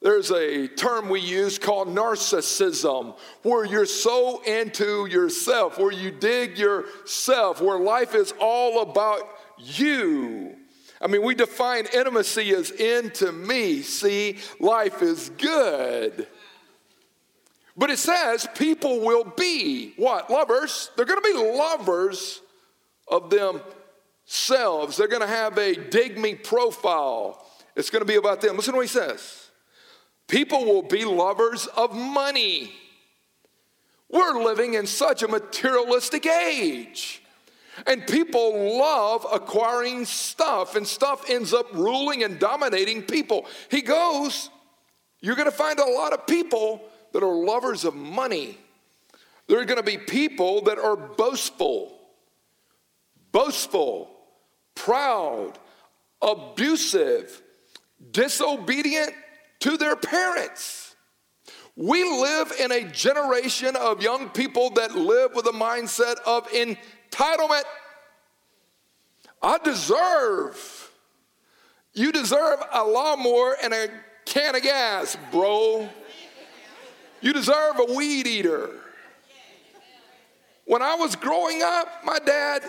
There's 0.00 0.30
a 0.30 0.68
term 0.68 1.08
we 1.08 1.20
use 1.20 1.58
called 1.58 1.88
narcissism, 1.88 3.16
where 3.42 3.64
you're 3.64 3.84
so 3.84 4.42
into 4.42 5.06
yourself, 5.06 5.78
where 5.78 5.92
you 5.92 6.12
dig 6.12 6.56
yourself, 6.56 7.60
where 7.60 7.80
life 7.80 8.14
is 8.14 8.32
all 8.40 8.82
about 8.82 9.22
you. 9.58 10.54
I 11.00 11.08
mean, 11.08 11.22
we 11.22 11.34
define 11.34 11.86
intimacy 11.92 12.50
as 12.54 12.70
into 12.70 13.32
me. 13.32 13.82
See, 13.82 14.38
life 14.60 15.02
is 15.02 15.30
good. 15.30 16.28
But 17.76 17.90
it 17.90 17.98
says 17.98 18.48
people 18.56 19.00
will 19.00 19.24
be 19.24 19.94
what? 19.96 20.30
Lovers. 20.30 20.90
They're 20.96 21.06
going 21.06 21.22
to 21.22 21.32
be 21.32 21.56
lovers 21.56 22.40
of 23.06 23.30
themselves. 23.30 24.96
They're 24.96 25.08
going 25.08 25.22
to 25.22 25.28
have 25.28 25.56
a 25.58 25.74
dig 25.74 26.18
me 26.18 26.34
profile. 26.34 27.44
It's 27.76 27.90
going 27.90 28.02
to 28.02 28.06
be 28.06 28.16
about 28.16 28.40
them. 28.40 28.56
Listen 28.56 28.72
to 28.72 28.78
what 28.78 28.86
he 28.86 28.88
says. 28.88 29.47
People 30.28 30.66
will 30.66 30.82
be 30.82 31.04
lovers 31.04 31.66
of 31.66 31.94
money. 31.94 32.72
We're 34.10 34.44
living 34.44 34.74
in 34.74 34.86
such 34.86 35.22
a 35.22 35.28
materialistic 35.28 36.26
age. 36.26 37.22
And 37.86 38.06
people 38.06 38.76
love 38.78 39.26
acquiring 39.32 40.04
stuff, 40.04 40.74
and 40.74 40.86
stuff 40.86 41.30
ends 41.30 41.54
up 41.54 41.72
ruling 41.72 42.24
and 42.24 42.38
dominating 42.38 43.02
people. 43.02 43.46
He 43.70 43.82
goes, 43.82 44.50
You're 45.20 45.36
to 45.46 45.56
find 45.56 45.78
a 45.78 45.88
lot 45.88 46.12
of 46.12 46.26
people 46.26 46.82
that 47.12 47.22
are 47.22 47.34
lovers 47.34 47.84
of 47.84 47.94
money. 47.94 48.58
There 49.46 49.60
are 49.60 49.64
to 49.64 49.82
be 49.82 49.96
people 49.96 50.62
that 50.62 50.78
are 50.78 50.96
boastful, 50.96 51.96
boastful, 53.32 54.10
proud, 54.74 55.58
abusive, 56.20 57.40
disobedient 58.10 59.14
to 59.60 59.76
their 59.76 59.96
parents. 59.96 60.96
We 61.76 62.02
live 62.02 62.52
in 62.58 62.72
a 62.72 62.82
generation 62.82 63.76
of 63.76 64.02
young 64.02 64.30
people 64.30 64.70
that 64.70 64.96
live 64.96 65.34
with 65.34 65.46
a 65.46 65.52
mindset 65.52 66.16
of 66.26 66.48
entitlement. 66.48 67.62
I 69.40 69.58
deserve. 69.58 70.90
You 71.94 72.10
deserve 72.10 72.58
a 72.72 72.84
lawnmower 72.84 73.56
and 73.62 73.72
a 73.72 73.88
can 74.24 74.56
of 74.56 74.62
gas, 74.62 75.16
bro. 75.30 75.88
You 77.20 77.32
deserve 77.32 77.78
a 77.78 77.94
weed 77.94 78.26
eater. 78.26 78.70
When 80.64 80.82
I 80.82 80.96
was 80.96 81.16
growing 81.16 81.62
up, 81.62 81.88
my 82.04 82.18
dad, 82.18 82.62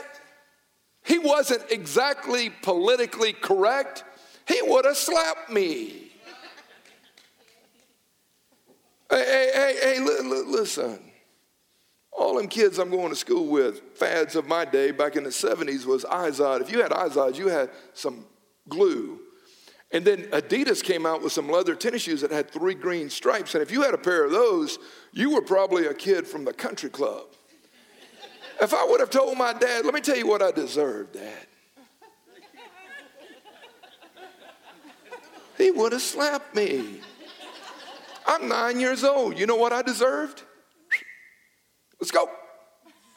he 1.04 1.20
wasn't 1.20 1.64
exactly 1.70 2.52
politically 2.62 3.34
correct. 3.34 4.04
He 4.48 4.62
would 4.62 4.86
have 4.86 4.98
slapped 4.98 5.50
me. 5.50 6.09
Hey, 9.10 9.26
hey, 9.26 9.52
hey, 9.54 9.96
hey, 9.96 10.00
listen. 10.00 11.00
All 12.12 12.38
them 12.38 12.48
kids 12.48 12.78
I'm 12.78 12.90
going 12.90 13.10
to 13.10 13.16
school 13.16 13.48
with, 13.48 13.82
fads 13.96 14.36
of 14.36 14.48
my 14.48 14.66
day 14.66 14.92
back 14.92 15.16
in 15.16 15.24
the 15.24 15.30
70s 15.30 15.86
was 15.86 16.04
Izod. 16.04 16.62
If 16.62 16.72
you 16.72 16.82
had 16.82 16.92
Izod, 16.92 17.36
you 17.36 17.48
had 17.48 17.70
some 17.94 18.26
glue. 18.68 19.20
And 19.92 20.06
then 20.06 20.24
Adidas 20.26 20.84
came 20.84 21.06
out 21.06 21.24
with 21.24 21.32
some 21.32 21.50
leather 21.50 21.74
tennis 21.76 22.04
shoes 22.04 22.22
that 22.22 22.30
had 22.30 22.52
three 22.52 22.76
green 22.76 23.10
stripes. 23.10 23.56
And 23.56 23.64
if 23.64 23.72
you 23.72 23.82
had 23.82 23.94
a 23.94 23.98
pair 23.98 24.26
of 24.26 24.32
those, 24.32 24.78
you 25.12 25.32
were 25.32 25.42
probably 25.42 25.88
a 25.88 25.94
kid 25.94 26.28
from 26.28 26.46
the 26.46 26.54
country 26.54 26.92
club. 26.92 27.26
if 28.62 28.74
I 28.74 28.86
would 28.86 29.00
have 29.00 29.10
told 29.10 29.38
my 29.38 29.54
dad, 29.54 29.86
let 29.86 29.94
me 29.94 30.02
tell 30.02 30.18
you 30.18 30.28
what 30.28 30.44
I 30.44 30.52
deserved, 30.52 31.14
Dad. 31.14 31.48
He 35.58 35.72
would 35.72 35.92
have 35.92 36.02
slapped 36.02 36.56
me. 36.56 37.02
I'm 38.30 38.48
nine 38.48 38.80
years 38.80 39.04
old. 39.04 39.40
You 39.40 39.48
know 39.48 39.56
what 39.56 39.74
I 39.74 39.82
deserved? 39.82 40.44
Let's 42.00 42.12
go. 42.12 42.30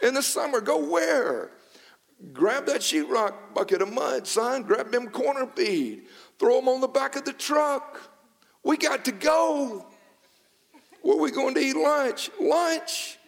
In 0.02 0.14
the 0.14 0.23
summer, 0.23 0.62
go 0.62 0.88
where? 0.90 1.50
Grab 2.33 2.64
that 2.64 2.81
sheetrock 2.81 3.35
bucket 3.54 3.83
of 3.83 3.92
mud, 3.92 4.26
son. 4.26 4.62
Grab 4.62 4.90
them 4.90 5.09
corner 5.11 5.45
bead. 5.45 6.04
Throw 6.38 6.57
them 6.57 6.69
on 6.69 6.81
the 6.81 6.88
back 6.88 7.14
of 7.16 7.26
the 7.26 7.35
truck. 7.35 8.00
We 8.64 8.78
got 8.78 9.04
to 9.04 9.12
go. 9.12 9.85
Where 11.02 11.19
we 11.19 11.31
going 11.31 11.54
to 11.57 11.61
eat 11.61 11.76
lunch? 11.76 12.31
Lunch. 12.40 13.19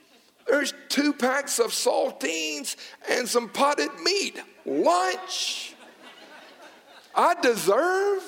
There's 0.46 0.72
two 0.88 1.12
packs 1.12 1.58
of 1.58 1.66
saltines 1.66 2.76
and 3.10 3.28
some 3.28 3.50
potted 3.50 3.90
meat. 4.02 4.40
Lunch. 4.64 5.74
I 7.14 7.34
deserve. 7.42 8.22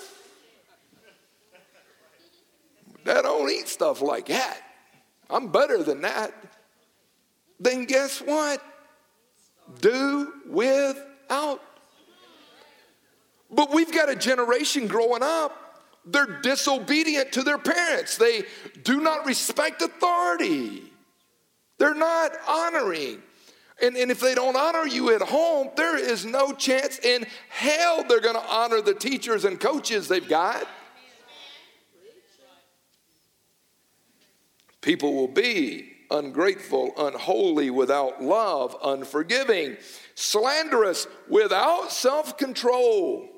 Dad 3.07 3.23
don't 3.23 3.51
eat 3.51 3.69
stuff 3.69 4.03
like 4.03 4.27
that. 4.27 4.61
I'm 5.31 5.49
better 5.49 5.83
than 5.83 6.03
that 6.03 6.33
then 7.59 7.85
guess 7.85 8.21
what? 8.21 8.63
Do 9.81 10.33
without. 10.49 11.61
But 13.51 13.73
we've 13.73 13.93
got 13.93 14.09
a 14.09 14.17
generation 14.17 14.87
growing 14.87 15.23
up. 15.23 15.63
They're 16.05 16.41
disobedient 16.43 17.33
to 17.33 17.43
their 17.43 17.59
parents. 17.59 18.17
They 18.17 18.45
do 18.85 19.01
not 19.01 19.27
respect 19.27 19.83
authority. 19.83 20.85
They're 21.79 21.95
not 21.95 22.33
honoring. 22.47 23.23
And, 23.83 23.97
and 23.97 24.11
if 24.11 24.21
they 24.21 24.35
don't 24.35 24.57
honor 24.57 24.87
you 24.87 25.15
at 25.15 25.21
home, 25.21 25.71
there 25.77 25.99
is 25.99 26.25
no 26.25 26.53
chance 26.53 26.99
in 27.01 27.27
hell 27.49 28.05
they're 28.09 28.21
going 28.21 28.37
to 28.37 28.49
honor 28.49 28.81
the 28.81 28.95
teachers 28.95 29.45
and 29.45 29.61
coaches 29.61 30.09
they've 30.09 30.27
got. 30.27 30.67
People 34.87 35.15
will 35.15 35.27
be 35.27 35.95
ungrateful, 36.13 36.93
unholy, 36.97 37.71
without 37.71 38.23
love, 38.23 38.77
unforgiving, 38.85 39.77
slanderous, 40.15 41.09
without 41.29 41.91
self 41.91 42.39
control, 42.39 43.29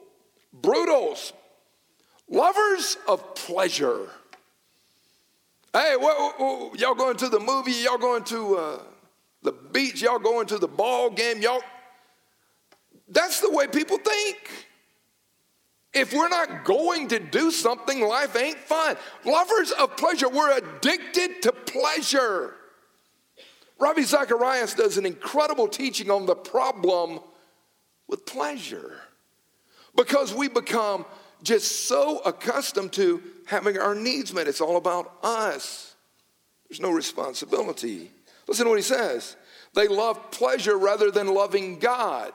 brutals, 0.52 1.32
lovers 2.28 2.98
of 3.08 3.34
pleasure. 3.34 4.10
Hey, 5.72 5.96
y'all 5.98 6.94
going 6.94 7.16
to 7.16 7.30
the 7.30 7.40
movie? 7.40 7.72
Y'all 7.72 7.96
going 7.96 8.24
to 8.24 8.56
uh, 8.56 8.82
the 9.42 9.52
beach? 9.52 10.02
Y'all 10.02 10.18
going 10.18 10.46
to 10.48 10.58
the 10.58 10.68
ball 10.68 11.08
game? 11.08 11.40
Y'all. 11.40 11.62
That's 13.08 13.40
the 13.40 13.50
way 13.50 13.66
people 13.68 13.96
think. 13.96 14.67
If 15.98 16.14
we're 16.14 16.28
not 16.28 16.64
going 16.64 17.08
to 17.08 17.18
do 17.18 17.50
something, 17.50 18.00
life 18.00 18.36
ain't 18.36 18.58
fun. 18.58 18.96
Lovers 19.24 19.72
of 19.72 19.96
pleasure, 19.96 20.28
we're 20.28 20.56
addicted 20.56 21.42
to 21.42 21.52
pleasure. 21.52 22.54
Ravi 23.80 24.04
Zacharias 24.04 24.74
does 24.74 24.96
an 24.96 25.06
incredible 25.06 25.66
teaching 25.66 26.10
on 26.10 26.26
the 26.26 26.34
problem 26.34 27.20
with 28.06 28.26
pleasure 28.26 29.00
because 29.96 30.32
we 30.32 30.48
become 30.48 31.04
just 31.42 31.86
so 31.86 32.18
accustomed 32.20 32.92
to 32.92 33.22
having 33.46 33.78
our 33.78 33.94
needs 33.94 34.32
met. 34.32 34.48
It's 34.48 34.60
all 34.60 34.76
about 34.76 35.12
us, 35.22 35.94
there's 36.68 36.80
no 36.80 36.90
responsibility. 36.90 38.10
Listen 38.46 38.64
to 38.64 38.70
what 38.70 38.78
he 38.78 38.82
says 38.82 39.36
they 39.74 39.88
love 39.88 40.30
pleasure 40.30 40.78
rather 40.78 41.10
than 41.10 41.26
loving 41.26 41.78
God. 41.78 42.32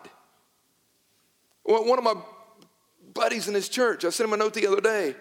One 1.64 1.98
of 1.98 2.04
my 2.04 2.16
buddies 3.14 3.48
in 3.48 3.54
his 3.54 3.70
church, 3.70 4.06
I 4.06 4.10
sent 4.10 4.28
him 4.28 4.34
a 4.34 4.38
note 4.38 4.54
the 4.54 4.68
other 4.68 4.82
day. 4.82 5.16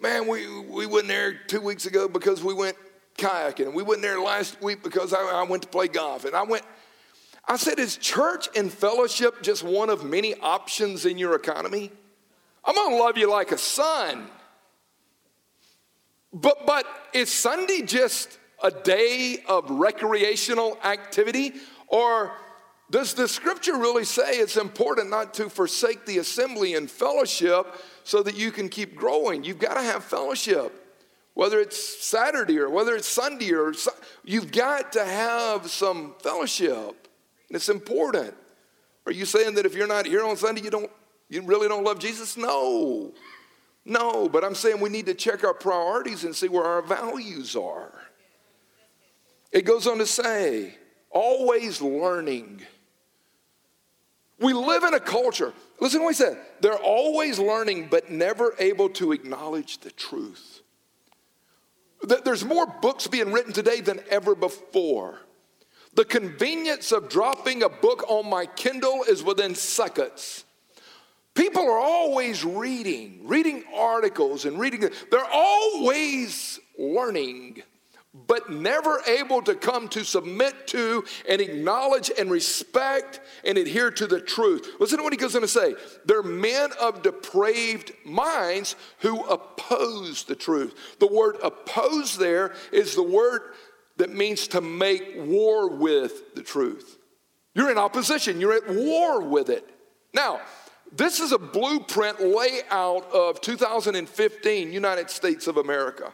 Man, 0.00 0.26
we, 0.26 0.60
we 0.60 0.86
went 0.86 1.08
there 1.08 1.34
two 1.46 1.60
weeks 1.60 1.86
ago 1.86 2.08
because 2.08 2.42
we 2.42 2.54
went 2.54 2.76
kayaking. 3.18 3.74
We 3.74 3.82
went 3.82 4.02
there 4.02 4.20
last 4.20 4.60
week 4.62 4.82
because 4.82 5.12
I, 5.12 5.20
I 5.20 5.42
went 5.42 5.62
to 5.62 5.68
play 5.68 5.88
golf. 5.88 6.24
And 6.24 6.34
I 6.34 6.42
went, 6.42 6.64
I 7.46 7.56
said, 7.56 7.78
is 7.78 7.96
church 7.96 8.48
and 8.56 8.72
fellowship 8.72 9.42
just 9.42 9.62
one 9.62 9.90
of 9.90 10.04
many 10.04 10.34
options 10.36 11.04
in 11.04 11.18
your 11.18 11.34
economy? 11.34 11.90
I'm 12.64 12.74
gonna 12.74 12.96
love 12.96 13.16
you 13.16 13.30
like 13.30 13.52
a 13.52 13.58
son. 13.58 14.28
But 16.32 16.66
but 16.66 16.86
is 17.12 17.30
Sunday 17.30 17.82
just 17.82 18.38
a 18.62 18.70
day 18.70 19.42
of 19.48 19.68
recreational 19.70 20.78
activity? 20.84 21.54
Or 21.88 22.32
does 22.90 23.14
the 23.14 23.28
scripture 23.28 23.76
really 23.76 24.04
say 24.04 24.38
it's 24.38 24.56
important 24.56 25.10
not 25.10 25.34
to 25.34 25.48
forsake 25.48 26.06
the 26.06 26.18
assembly 26.18 26.74
and 26.74 26.90
fellowship 26.90 27.66
so 28.04 28.22
that 28.22 28.36
you 28.36 28.50
can 28.50 28.68
keep 28.68 28.96
growing? 28.96 29.44
You've 29.44 29.58
got 29.58 29.74
to 29.74 29.82
have 29.82 30.04
fellowship 30.04 30.80
whether 31.34 31.60
it's 31.60 32.04
Saturday 32.04 32.58
or 32.58 32.68
whether 32.68 32.94
it's 32.94 33.08
Sunday 33.08 33.52
or 33.52 33.72
you've 34.24 34.52
got 34.52 34.92
to 34.92 35.04
have 35.04 35.70
some 35.70 36.14
fellowship. 36.20 37.08
And 37.48 37.56
it's 37.56 37.68
important. 37.68 38.34
Are 39.06 39.12
you 39.12 39.24
saying 39.24 39.54
that 39.54 39.66
if 39.66 39.74
you're 39.74 39.86
not 39.86 40.06
here 40.06 40.24
on 40.24 40.36
Sunday, 40.36 40.60
you 40.60 40.70
don't 40.70 40.90
you 41.28 41.42
really 41.42 41.68
don't 41.68 41.84
love 41.84 41.98
Jesus? 41.98 42.36
No. 42.36 43.12
No, 43.86 44.28
but 44.28 44.44
I'm 44.44 44.54
saying 44.54 44.80
we 44.80 44.90
need 44.90 45.06
to 45.06 45.14
check 45.14 45.42
our 45.42 45.54
priorities 45.54 46.24
and 46.24 46.36
see 46.36 46.48
where 46.48 46.64
our 46.64 46.82
values 46.82 47.56
are. 47.56 47.92
It 49.50 49.62
goes 49.64 49.86
on 49.86 49.98
to 49.98 50.06
say, 50.06 50.74
always 51.10 51.80
learning. 51.80 52.60
We 54.40 54.54
live 54.54 54.84
in 54.84 54.94
a 54.94 55.00
culture, 55.00 55.52
listen 55.80 56.00
to 56.00 56.04
what 56.04 56.14
he 56.14 56.22
said, 56.22 56.38
they're 56.60 56.74
always 56.74 57.38
learning 57.38 57.88
but 57.90 58.10
never 58.10 58.54
able 58.58 58.88
to 58.90 59.12
acknowledge 59.12 59.78
the 59.78 59.90
truth. 59.90 60.62
There's 62.24 62.44
more 62.44 62.66
books 62.66 63.06
being 63.06 63.32
written 63.32 63.52
today 63.52 63.82
than 63.82 64.00
ever 64.08 64.34
before. 64.34 65.18
The 65.94 66.06
convenience 66.06 66.92
of 66.92 67.10
dropping 67.10 67.62
a 67.62 67.68
book 67.68 68.04
on 68.08 68.30
my 68.30 68.46
Kindle 68.46 69.04
is 69.06 69.22
within 69.22 69.54
seconds. 69.54 70.44
People 71.34 71.64
are 71.64 71.78
always 71.78 72.44
reading, 72.44 73.20
reading 73.24 73.64
articles 73.74 74.46
and 74.46 74.58
reading, 74.58 74.88
they're 75.10 75.30
always 75.30 76.58
learning 76.78 77.62
but 78.12 78.50
never 78.50 79.00
able 79.06 79.40
to 79.42 79.54
come 79.54 79.88
to 79.88 80.04
submit 80.04 80.66
to 80.66 81.04
and 81.28 81.40
acknowledge 81.40 82.10
and 82.18 82.30
respect 82.30 83.20
and 83.44 83.56
adhere 83.56 83.90
to 83.90 84.06
the 84.06 84.20
truth. 84.20 84.68
Listen 84.80 84.98
to 84.98 85.04
what 85.04 85.12
he 85.12 85.16
goes 85.16 85.36
on 85.36 85.42
to 85.42 85.48
say. 85.48 85.74
They're 86.06 86.22
men 86.22 86.70
of 86.80 87.02
depraved 87.02 87.92
minds 88.04 88.74
who 88.98 89.22
oppose 89.24 90.24
the 90.24 90.34
truth. 90.34 90.96
The 90.98 91.06
word 91.06 91.36
oppose 91.42 92.18
there 92.18 92.54
is 92.72 92.96
the 92.96 93.02
word 93.02 93.42
that 93.98 94.12
means 94.12 94.48
to 94.48 94.60
make 94.60 95.14
war 95.16 95.68
with 95.68 96.34
the 96.34 96.42
truth. 96.42 96.98
You're 97.54 97.70
in 97.70 97.78
opposition, 97.78 98.40
you're 98.40 98.54
at 98.54 98.68
war 98.68 99.22
with 99.22 99.50
it. 99.50 99.68
Now, 100.14 100.40
this 100.92 101.20
is 101.20 101.30
a 101.30 101.38
blueprint 101.38 102.20
layout 102.20 103.12
of 103.12 103.40
2015 103.40 104.72
United 104.72 105.10
States 105.10 105.46
of 105.46 105.56
America. 105.56 106.12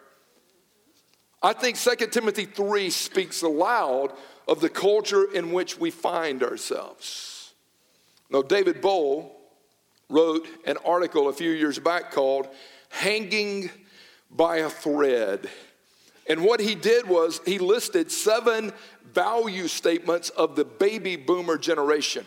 I 1.42 1.52
think 1.52 1.78
2 1.78 2.06
Timothy 2.08 2.44
3 2.44 2.90
speaks 2.90 3.42
aloud 3.42 4.12
of 4.48 4.60
the 4.60 4.68
culture 4.68 5.30
in 5.32 5.52
which 5.52 5.78
we 5.78 5.90
find 5.90 6.42
ourselves. 6.42 7.52
Now, 8.30 8.42
David 8.42 8.80
Bohl 8.80 9.30
wrote 10.08 10.46
an 10.64 10.76
article 10.84 11.28
a 11.28 11.32
few 11.32 11.50
years 11.50 11.78
back 11.78 12.10
called 12.10 12.48
Hanging 12.88 13.70
by 14.30 14.58
a 14.58 14.70
Thread. 14.70 15.48
And 16.28 16.42
what 16.42 16.60
he 16.60 16.74
did 16.74 17.08
was 17.08 17.40
he 17.44 17.58
listed 17.58 18.10
seven 18.10 18.72
value 19.12 19.68
statements 19.68 20.30
of 20.30 20.56
the 20.56 20.64
baby 20.64 21.16
boomer 21.16 21.58
generation. 21.58 22.26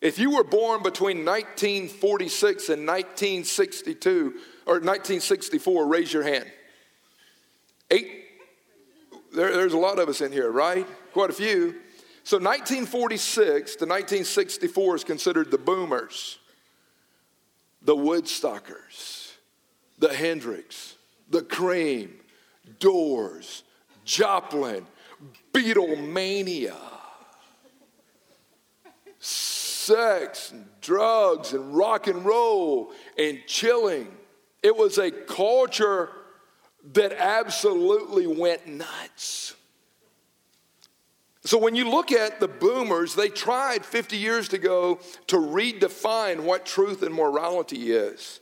If 0.00 0.18
you 0.18 0.30
were 0.30 0.44
born 0.44 0.82
between 0.82 1.24
1946 1.24 2.70
and 2.70 2.86
1962 2.86 4.34
or 4.66 4.74
1964, 4.74 5.86
raise 5.86 6.12
your 6.12 6.24
hand. 6.24 6.50
Eight, 7.92 8.24
there, 9.34 9.52
there's 9.52 9.74
a 9.74 9.78
lot 9.78 9.98
of 9.98 10.08
us 10.08 10.22
in 10.22 10.32
here, 10.32 10.50
right? 10.50 10.86
Quite 11.12 11.28
a 11.28 11.34
few. 11.34 11.76
So 12.24 12.38
1946 12.38 13.76
to 13.76 13.84
1964 13.84 14.96
is 14.96 15.04
considered 15.04 15.50
the 15.50 15.58
boomers, 15.58 16.38
the 17.82 17.94
Woodstockers, 17.94 19.34
the 19.98 20.14
Hendrix, 20.14 20.96
the 21.28 21.42
Cream, 21.42 22.18
Doors, 22.78 23.62
Joplin, 24.06 24.86
Beatlemania, 25.52 26.76
sex, 29.18 30.52
and 30.52 30.64
drugs, 30.80 31.52
and 31.52 31.76
rock 31.76 32.06
and 32.06 32.24
roll, 32.24 32.92
and 33.18 33.40
chilling. 33.46 34.08
It 34.62 34.74
was 34.74 34.96
a 34.96 35.10
culture 35.10 36.08
that 36.92 37.12
absolutely 37.12 38.26
went 38.26 38.66
nuts. 38.66 39.54
So 41.44 41.58
when 41.58 41.74
you 41.74 41.90
look 41.90 42.12
at 42.12 42.38
the 42.38 42.48
boomers, 42.48 43.14
they 43.14 43.28
tried 43.28 43.84
50 43.84 44.16
years 44.16 44.52
ago 44.52 45.00
to 45.26 45.36
redefine 45.36 46.40
what 46.40 46.64
truth 46.64 47.02
and 47.02 47.14
morality 47.14 47.92
is. 47.92 48.40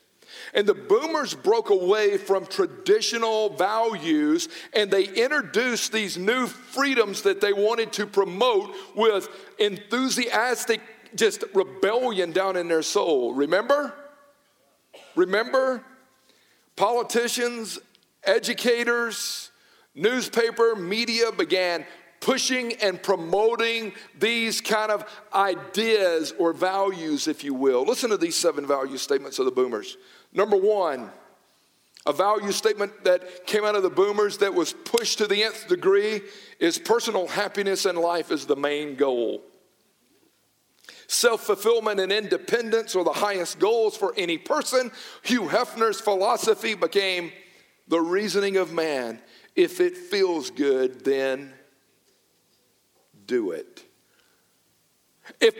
And 0.55 0.67
the 0.67 0.75
boomers 0.75 1.35
broke 1.35 1.71
away 1.71 2.19
from 2.19 2.47
traditional 2.47 3.51
values 3.57 4.49
and 4.75 4.91
they 4.91 5.05
introduced 5.05 5.93
these 5.93 6.19
new 6.19 6.47
freedoms 6.47 7.23
that 7.23 7.41
they 7.41 7.53
wanted 7.53 7.93
to 7.95 8.07
promote 8.07 8.75
with 8.95 9.29
enthusiastic 9.59 10.81
just 11.15 11.45
rebellion 11.55 12.33
down 12.33 12.57
in 12.57 12.69
their 12.69 12.83
soul. 12.83 13.35
Remember? 13.35 13.95
Remember? 15.17 15.83
Politicians 16.77 17.79
educators, 18.25 19.51
newspaper, 19.95 20.75
media 20.77 21.33
began 21.33 21.85
pushing 22.21 22.75
and 22.75 23.03
promoting 23.03 23.93
these 24.19 24.61
kind 24.61 24.93
of 24.93 25.05
ideas 25.35 26.35
or 26.39 26.53
values, 26.53 27.27
if 27.27 27.43
you 27.43 27.55
will. 27.55 27.85
Listen 27.85 28.11
to 28.11 28.17
these 28.17 28.37
seven 28.37 28.67
value 28.67 28.99
statements 28.99 29.39
of 29.39 29.47
the 29.47 29.51
boomers. 29.51 29.97
Number 30.33 30.57
one, 30.57 31.11
a 32.07 32.13
value 32.13 32.53
statement 32.53 33.05
that 33.05 33.47
came 33.47 33.65
out 33.65 33.75
of 33.75 33.83
the 33.83 33.91
boomers 33.91 34.39
that 34.39 34.55
was 34.55 34.73
pushed 34.73 35.19
to 35.19 35.27
the 35.27 35.43
nth 35.43 35.69
degree 35.69 36.23
is 36.59 36.79
personal 36.79 37.27
happiness 37.27 37.85
in 37.85 37.97
life 37.97 38.31
is 38.31 38.47
the 38.47 38.57
main 38.57 38.97
goal. 38.97 39.43
Self 41.09 41.43
fulfillment 41.43 42.01
and 42.01 42.13
independence 42.13 42.95
are 42.95 43.05
the 43.05 43.13
highest 43.13 43.59
goals 43.59 43.97
for 43.97 44.15
any 44.17 44.39
person. 44.39 44.93
Hugh 45.23 45.43
Hefner's 45.43 46.01
philosophy 46.01 46.75
became 46.75 47.33
the 47.91 48.01
reasoning 48.01 48.57
of 48.57 48.73
man. 48.73 49.21
If 49.55 49.81
it 49.81 49.97
feels 49.97 50.51
good, 50.51 51.05
then 51.05 51.53
do 53.27 53.51
it. 53.51 53.85
If, 55.41 55.57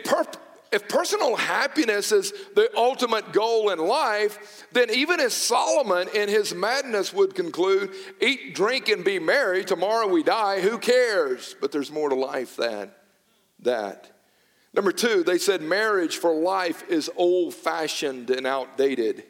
if 0.71 0.87
personal 0.87 1.35
happiness 1.35 2.13
is 2.13 2.33
the 2.55 2.71
ultimate 2.75 3.33
goal 3.33 3.69
in 3.69 3.79
life, 3.79 4.65
then 4.71 4.89
even 4.91 5.19
as 5.19 5.33
Solomon 5.33 6.07
in 6.15 6.29
his 6.29 6.55
madness 6.55 7.13
would 7.13 7.35
conclude, 7.35 7.93
eat, 8.21 8.55
drink, 8.55 8.87
and 8.87 9.03
be 9.03 9.19
merry, 9.19 9.65
tomorrow 9.65 10.07
we 10.07 10.23
die, 10.23 10.61
who 10.61 10.77
cares? 10.77 11.55
But 11.59 11.73
there's 11.73 11.91
more 11.91 12.09
to 12.09 12.15
life 12.15 12.55
than 12.55 12.91
that. 13.59 14.09
Number 14.73 14.93
two, 14.93 15.23
they 15.23 15.37
said 15.37 15.61
marriage 15.61 16.15
for 16.15 16.33
life 16.33 16.89
is 16.89 17.11
old 17.17 17.53
fashioned 17.53 18.29
and 18.29 18.47
outdated. 18.47 19.25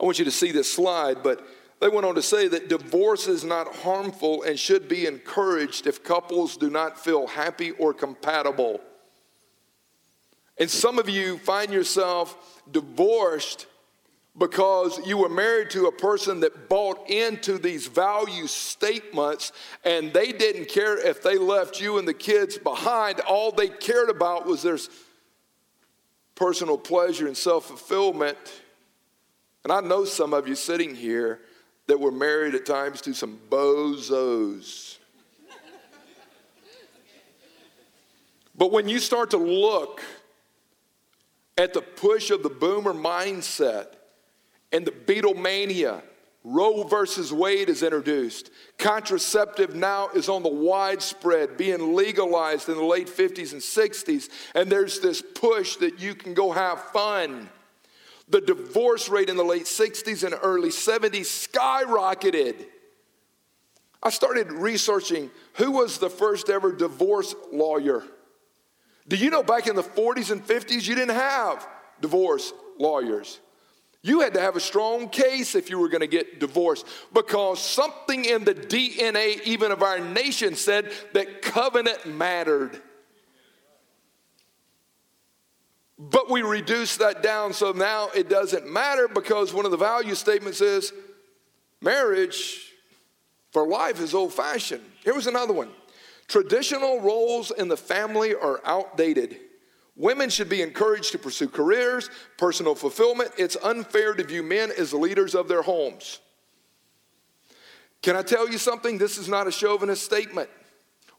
I 0.00 0.04
want 0.04 0.18
you 0.18 0.24
to 0.24 0.30
see 0.30 0.52
this 0.52 0.72
slide, 0.72 1.22
but 1.22 1.46
they 1.80 1.88
went 1.88 2.06
on 2.06 2.14
to 2.16 2.22
say 2.22 2.48
that 2.48 2.68
divorce 2.68 3.28
is 3.28 3.44
not 3.44 3.74
harmful 3.76 4.42
and 4.42 4.58
should 4.58 4.88
be 4.88 5.06
encouraged 5.06 5.86
if 5.86 6.02
couples 6.02 6.56
do 6.56 6.70
not 6.70 6.98
feel 6.98 7.26
happy 7.26 7.70
or 7.72 7.94
compatible. 7.94 8.80
And 10.58 10.68
some 10.68 10.98
of 10.98 11.08
you 11.08 11.38
find 11.38 11.72
yourself 11.72 12.62
divorced 12.70 13.66
because 14.36 15.04
you 15.06 15.18
were 15.18 15.28
married 15.28 15.70
to 15.70 15.86
a 15.86 15.92
person 15.92 16.40
that 16.40 16.68
bought 16.68 17.10
into 17.10 17.58
these 17.58 17.86
value 17.86 18.46
statements 18.46 19.52
and 19.84 20.12
they 20.12 20.32
didn't 20.32 20.68
care 20.68 20.96
if 21.04 21.22
they 21.22 21.36
left 21.36 21.80
you 21.80 21.98
and 21.98 22.06
the 22.06 22.14
kids 22.14 22.58
behind. 22.58 23.20
All 23.20 23.50
they 23.50 23.68
cared 23.68 24.10
about 24.10 24.46
was 24.46 24.62
their 24.62 24.78
personal 26.34 26.78
pleasure 26.78 27.26
and 27.26 27.36
self 27.36 27.66
fulfillment. 27.66 28.38
And 29.68 29.84
I 29.84 29.86
know 29.86 30.06
some 30.06 30.32
of 30.32 30.48
you 30.48 30.54
sitting 30.54 30.94
here 30.94 31.40
that 31.88 32.00
were 32.00 32.10
married 32.10 32.54
at 32.54 32.64
times 32.64 33.02
to 33.02 33.12
some 33.12 33.38
bozos. 33.50 34.96
but 38.56 38.72
when 38.72 38.88
you 38.88 38.98
start 38.98 39.28
to 39.32 39.36
look 39.36 40.00
at 41.58 41.74
the 41.74 41.82
push 41.82 42.30
of 42.30 42.42
the 42.42 42.48
boomer 42.48 42.94
mindset 42.94 43.88
and 44.72 44.86
the 44.86 44.90
Beatlemania. 44.90 46.00
Roe 46.44 46.84
versus 46.84 47.30
Wade 47.30 47.68
is 47.68 47.82
introduced. 47.82 48.50
Contraceptive 48.78 49.74
now 49.74 50.08
is 50.14 50.30
on 50.30 50.42
the 50.42 50.48
widespread, 50.48 51.58
being 51.58 51.94
legalized 51.94 52.70
in 52.70 52.76
the 52.76 52.84
late 52.84 53.08
50s 53.08 53.52
and 53.52 53.60
60s. 53.60 54.30
And 54.54 54.70
there's 54.70 55.00
this 55.00 55.20
push 55.20 55.76
that 55.76 56.00
you 56.00 56.14
can 56.14 56.32
go 56.32 56.52
have 56.52 56.80
fun. 56.84 57.50
The 58.30 58.40
divorce 58.40 59.08
rate 59.08 59.28
in 59.28 59.36
the 59.36 59.44
late 59.44 59.64
60s 59.64 60.24
and 60.24 60.34
early 60.42 60.68
70s 60.68 61.48
skyrocketed. 61.48 62.66
I 64.02 64.10
started 64.10 64.52
researching 64.52 65.30
who 65.54 65.72
was 65.72 65.98
the 65.98 66.10
first 66.10 66.50
ever 66.50 66.72
divorce 66.72 67.34
lawyer. 67.52 68.04
Do 69.08 69.16
you 69.16 69.30
know 69.30 69.42
back 69.42 69.66
in 69.66 69.74
the 69.74 69.82
40s 69.82 70.30
and 70.30 70.46
50s, 70.46 70.86
you 70.86 70.94
didn't 70.94 71.16
have 71.16 71.66
divorce 72.00 72.52
lawyers? 72.78 73.40
You 74.02 74.20
had 74.20 74.34
to 74.34 74.40
have 74.40 74.54
a 74.54 74.60
strong 74.60 75.08
case 75.08 75.54
if 75.54 75.70
you 75.70 75.78
were 75.78 75.88
going 75.88 76.02
to 76.02 76.06
get 76.06 76.38
divorced 76.38 76.86
because 77.12 77.60
something 77.60 78.24
in 78.24 78.44
the 78.44 78.54
DNA, 78.54 79.42
even 79.42 79.72
of 79.72 79.82
our 79.82 79.98
nation, 79.98 80.54
said 80.54 80.92
that 81.14 81.42
covenant 81.42 82.06
mattered. 82.06 82.80
But 85.98 86.30
we 86.30 86.42
reduce 86.42 86.96
that 86.98 87.22
down 87.22 87.52
so 87.52 87.72
now 87.72 88.08
it 88.14 88.28
doesn't 88.28 88.70
matter 88.70 89.08
because 89.08 89.52
one 89.52 89.64
of 89.64 89.72
the 89.72 89.76
value 89.76 90.14
statements 90.14 90.60
is 90.60 90.92
marriage 91.80 92.72
for 93.52 93.66
life 93.66 94.00
is 94.00 94.14
old 94.14 94.32
fashioned. 94.32 94.84
Here 95.02 95.14
was 95.14 95.26
another 95.26 95.52
one 95.52 95.70
Traditional 96.28 97.00
roles 97.00 97.50
in 97.50 97.68
the 97.68 97.76
family 97.76 98.34
are 98.34 98.60
outdated. 98.64 99.38
Women 99.96 100.30
should 100.30 100.50
be 100.50 100.62
encouraged 100.62 101.10
to 101.12 101.18
pursue 101.18 101.48
careers, 101.48 102.10
personal 102.36 102.74
fulfillment. 102.74 103.32
It's 103.38 103.56
unfair 103.56 104.14
to 104.14 104.22
view 104.22 104.42
men 104.42 104.70
as 104.78 104.92
leaders 104.92 105.34
of 105.34 105.48
their 105.48 105.62
homes. 105.62 106.20
Can 108.02 108.14
I 108.14 108.22
tell 108.22 108.48
you 108.48 108.58
something? 108.58 108.98
This 108.98 109.18
is 109.18 109.28
not 109.28 109.48
a 109.48 109.50
chauvinist 109.50 110.04
statement. 110.04 110.50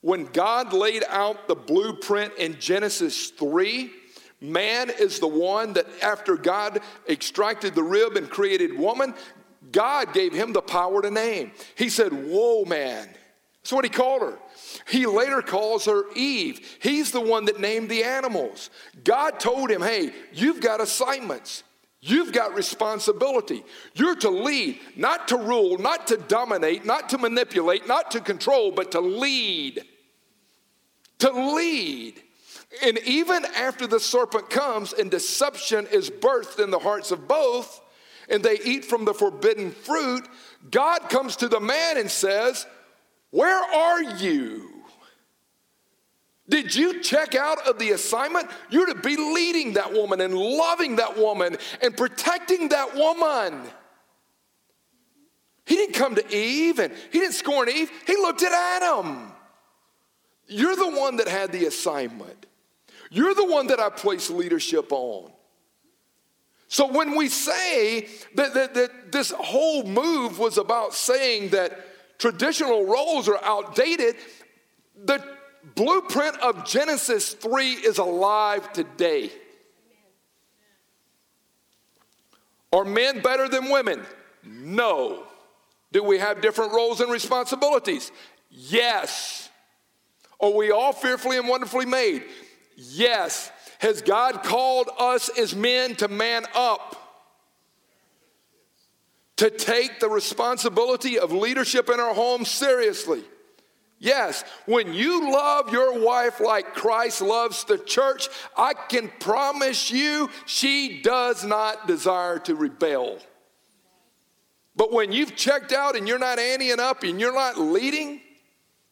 When 0.01 0.25
God 0.25 0.71
laid 0.71 1.03
out 1.09 1.47
the 1.49 1.55
blueprint 1.55 2.35
in 2.37 2.57
Genesis 2.57 3.31
3, 3.31 3.91
man 4.41 4.89
is 4.89 5.19
the 5.19 5.27
one 5.27 5.73
that, 5.73 5.87
after 6.01 6.35
God 6.35 6.81
extracted 7.07 7.75
the 7.75 7.83
rib 7.83 8.15
and 8.15 8.29
created 8.29 8.77
woman, 8.77 9.13
God 9.71 10.13
gave 10.13 10.33
him 10.33 10.53
the 10.53 10.61
power 10.61 11.01
to 11.01 11.11
name. 11.11 11.51
He 11.75 11.89
said, 11.89 12.11
Whoa, 12.11 12.65
man. 12.65 13.09
That's 13.61 13.73
what 13.73 13.85
he 13.85 13.89
called 13.89 14.21
her. 14.21 14.39
He 14.87 15.05
later 15.05 15.41
calls 15.41 15.85
her 15.85 16.03
Eve. 16.15 16.77
He's 16.81 17.11
the 17.11 17.21
one 17.21 17.45
that 17.45 17.59
named 17.59 17.89
the 17.89 18.03
animals. 18.03 18.69
God 19.03 19.39
told 19.39 19.69
him, 19.69 19.81
hey, 19.81 20.11
you've 20.33 20.61
got 20.61 20.81
assignments. 20.81 21.63
You've 22.01 22.31
got 22.31 22.55
responsibility. 22.55 23.63
You're 23.93 24.15
to 24.15 24.29
lead, 24.29 24.79
not 24.95 25.27
to 25.27 25.37
rule, 25.37 25.77
not 25.77 26.07
to 26.07 26.17
dominate, 26.17 26.85
not 26.85 27.09
to 27.09 27.17
manipulate, 27.17 27.87
not 27.87 28.11
to 28.11 28.21
control, 28.21 28.71
but 28.71 28.91
to 28.93 29.01
lead. 29.01 29.83
To 31.19 31.29
lead. 31.29 32.23
And 32.83 32.99
even 32.99 33.45
after 33.55 33.87
the 33.87 33.99
serpent 33.99 34.49
comes 34.49 34.93
and 34.93 35.09
deception 35.09 35.87
is 35.91 36.09
birthed 36.09 36.63
in 36.63 36.71
the 36.71 36.79
hearts 36.79 37.11
of 37.11 37.27
both, 37.27 37.81
and 38.29 38.43
they 38.43 38.59
eat 38.63 38.85
from 38.85 39.05
the 39.05 39.13
forbidden 39.13 39.71
fruit, 39.71 40.27
God 40.69 41.09
comes 41.09 41.35
to 41.37 41.47
the 41.47 41.59
man 41.59 41.97
and 41.97 42.09
says, 42.11 42.67
where 43.31 43.63
are 43.63 44.03
you? 44.03 44.69
Did 46.47 46.73
you 46.75 47.01
check 47.01 47.35
out 47.35 47.67
of 47.67 47.77
the 47.77 47.91
assignment? 47.91 48.49
You're 48.71 48.87
to 48.87 48.95
be 48.95 49.15
leading 49.15 49.73
that 49.73 49.93
woman 49.93 50.21
and 50.21 50.35
loving 50.35 50.95
that 50.95 51.17
woman 51.17 51.57
and 51.81 51.95
protecting 51.95 52.69
that 52.69 52.95
woman. 52.95 53.61
He 55.65 55.75
didn't 55.75 55.93
come 55.93 56.15
to 56.15 56.35
Eve 56.35 56.79
and 56.79 56.91
he 57.11 57.19
didn't 57.19 57.35
scorn 57.35 57.69
Eve. 57.69 57.91
He 58.07 58.15
looked 58.15 58.41
at 58.41 58.51
Adam. 58.51 59.31
You're 60.47 60.75
the 60.75 60.89
one 60.89 61.17
that 61.17 61.27
had 61.27 61.51
the 61.51 61.65
assignment. 61.65 62.47
You're 63.09 63.33
the 63.33 63.45
one 63.45 63.67
that 63.67 63.79
I 63.79 63.89
place 63.89 64.29
leadership 64.29 64.91
on. 64.91 65.31
So 66.67 66.91
when 66.91 67.15
we 67.15 67.29
say 67.29 68.07
that, 68.35 68.53
that, 68.53 68.73
that 68.75 69.11
this 69.11 69.31
whole 69.31 69.83
move 69.83 70.37
was 70.37 70.59
about 70.59 70.93
saying 70.93 71.49
that 71.49 72.19
traditional 72.19 72.85
roles 72.85 73.27
are 73.27 73.43
outdated, 73.43 74.15
the 75.03 75.23
blueprint 75.73 76.37
of 76.39 76.65
Genesis 76.65 77.33
3 77.33 77.71
is 77.71 77.97
alive 77.97 78.71
today. 78.71 79.31
Are 82.71 82.85
men 82.85 83.21
better 83.21 83.49
than 83.49 83.71
women? 83.71 84.05
No. 84.43 85.23
Do 85.91 86.03
we 86.03 86.19
have 86.19 86.39
different 86.39 86.73
roles 86.73 87.01
and 87.01 87.11
responsibilities? 87.11 88.11
Yes. 88.51 89.49
Are 90.39 90.51
we 90.51 90.69
all 90.69 90.93
fearfully 90.93 91.37
and 91.37 91.47
wonderfully 91.47 91.87
made? 91.87 92.23
Yes. 92.79 93.51
Has 93.79 94.01
God 94.01 94.43
called 94.43 94.89
us 94.97 95.29
as 95.37 95.55
men 95.55 95.95
to 95.95 96.07
man 96.07 96.45
up? 96.55 96.95
to 99.39 99.49
take 99.49 100.01
the 100.01 100.09
responsibility 100.09 101.17
of 101.17 101.31
leadership 101.31 101.89
in 101.89 101.97
our 101.97 102.13
home 102.13 102.43
seriously. 102.43 103.23
Yes, 103.97 104.43
when 104.65 104.93
you 104.93 105.31
love 105.31 105.71
your 105.71 105.97
wife 105.97 106.41
like 106.41 106.75
Christ 106.75 107.21
loves 107.21 107.63
the 107.63 107.77
church, 107.77 108.27
I 108.57 108.73
can 108.73 109.09
promise 109.21 109.91
you 109.91 110.29
she 110.45 111.01
does 111.01 111.45
not 111.45 111.87
desire 111.87 112.39
to 112.39 112.55
rebel. 112.55 113.19
But 114.75 114.91
when 114.91 115.13
you've 115.13 115.37
checked 115.37 115.71
out 115.71 115.95
and 115.95 116.05
you're 116.05 116.19
not 116.19 116.37
anteing 116.37 116.79
up 116.79 117.03
and 117.03 117.17
you're 117.17 117.33
not 117.33 117.57
leading, 117.57 118.19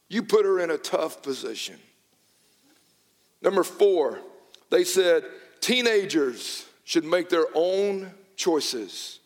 you 0.08 0.24
put 0.24 0.46
her 0.46 0.62
in 0.62 0.72
a 0.72 0.78
tough 0.78 1.22
position. 1.22 1.78
Number 3.42 3.64
four, 3.64 4.20
they 4.70 4.84
said 4.84 5.24
teenagers 5.62 6.66
should 6.84 7.06
make 7.06 7.30
their 7.30 7.46
own 7.54 8.12
choices. 8.36 9.20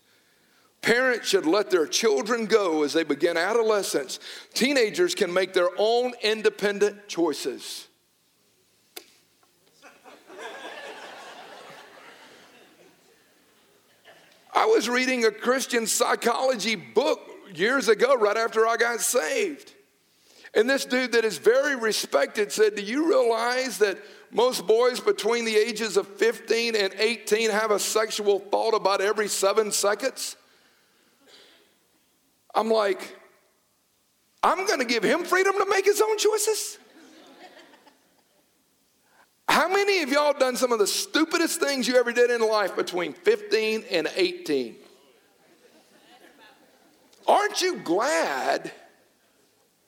Parents 0.82 1.28
should 1.28 1.46
let 1.46 1.70
their 1.70 1.86
children 1.86 2.48
go 2.48 2.84
as 2.84 2.94
they 2.94 3.04
begin 3.04 3.38
adolescence. 3.38 4.20
Teenagers 4.54 5.14
can 5.14 5.32
make 5.32 5.54
their 5.54 5.70
own 5.78 6.14
independent 6.24 7.08
choices. 7.08 7.88
I 14.54 14.66
was 14.66 14.90
reading 14.90 15.26
a 15.26 15.32
Christian 15.32 15.88
psychology 15.88 16.76
book 16.76 17.22
years 17.54 17.88
ago, 17.88 18.16
right 18.16 18.38
after 18.38 18.68
I 18.68 18.78
got 18.78 19.00
saved. 19.00 19.74
And 20.54 20.70
this 20.70 20.86
dude 20.86 21.14
that 21.14 21.24
is 21.24 21.38
very 21.38 21.76
respected 21.76 22.52
said, 22.52 22.76
Do 22.76 22.82
you 22.82 23.08
realize 23.08 23.78
that 23.78 23.98
most 24.32 24.68
boys 24.68 25.00
between 25.00 25.46
the 25.46 25.56
ages 25.56 25.98
of 25.98 26.08
15 26.08 26.76
and 26.76 26.94
18 26.98 27.50
have 27.52 27.72
a 27.72 27.80
sexual 27.80 28.40
thought 28.40 28.74
about 28.74 29.02
every 29.02 29.28
seven 29.28 29.72
seconds? 29.72 30.36
I'm 32.54 32.70
like, 32.70 33.18
I'm 34.44 34.66
to 34.68 34.86
give 34.86 35.04
him 35.04 35.24
freedom 35.24 35.54
to 35.58 35.66
make 35.70 35.86
his 35.86 36.02
own 36.02 36.18
choices? 36.18 36.78
How 39.48 39.68
many 39.68 40.02
of 40.02 40.10
y'all 40.10 40.34
done 40.34 40.56
some 40.56 40.72
of 40.72 40.80
the 40.80 40.88
stupidest 40.88 41.60
things 41.60 41.88
you 41.88 41.96
ever 41.98 42.12
did 42.12 42.32
in 42.32 42.42
life 42.42 42.76
between 42.76 43.14
15 43.14 43.84
and 43.92 44.10
18? 44.16 44.76
Aren't 47.28 47.62
you 47.62 47.78
glad? 47.80 48.72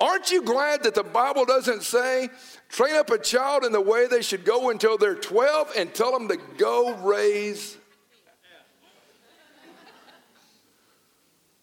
Aren't 0.03 0.31
you 0.31 0.41
glad 0.41 0.83
that 0.83 0.95
the 0.95 1.03
Bible 1.03 1.45
doesn't 1.45 1.81
say, 1.81 2.27
train 2.67 2.93
up 2.95 3.09
a 3.09 3.17
child 3.17 3.63
in 3.63 3.71
the 3.71 3.79
way 3.79 4.05
they 4.05 4.21
should 4.21 4.43
go 4.43 4.69
until 4.69 4.97
they're 4.97 5.15
12 5.15 5.71
and 5.77 5.93
tell 5.93 6.11
them 6.11 6.27
to 6.27 6.37
go 6.57 6.93
raise? 6.95 7.77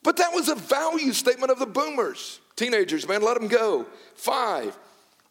But 0.02 0.16
that 0.16 0.32
was 0.32 0.48
a 0.48 0.54
value 0.54 1.12
statement 1.12 1.52
of 1.52 1.58
the 1.58 1.66
boomers. 1.66 2.40
Teenagers, 2.56 3.06
man, 3.06 3.20
let 3.20 3.38
them 3.38 3.46
go. 3.46 3.84
Five, 4.14 4.74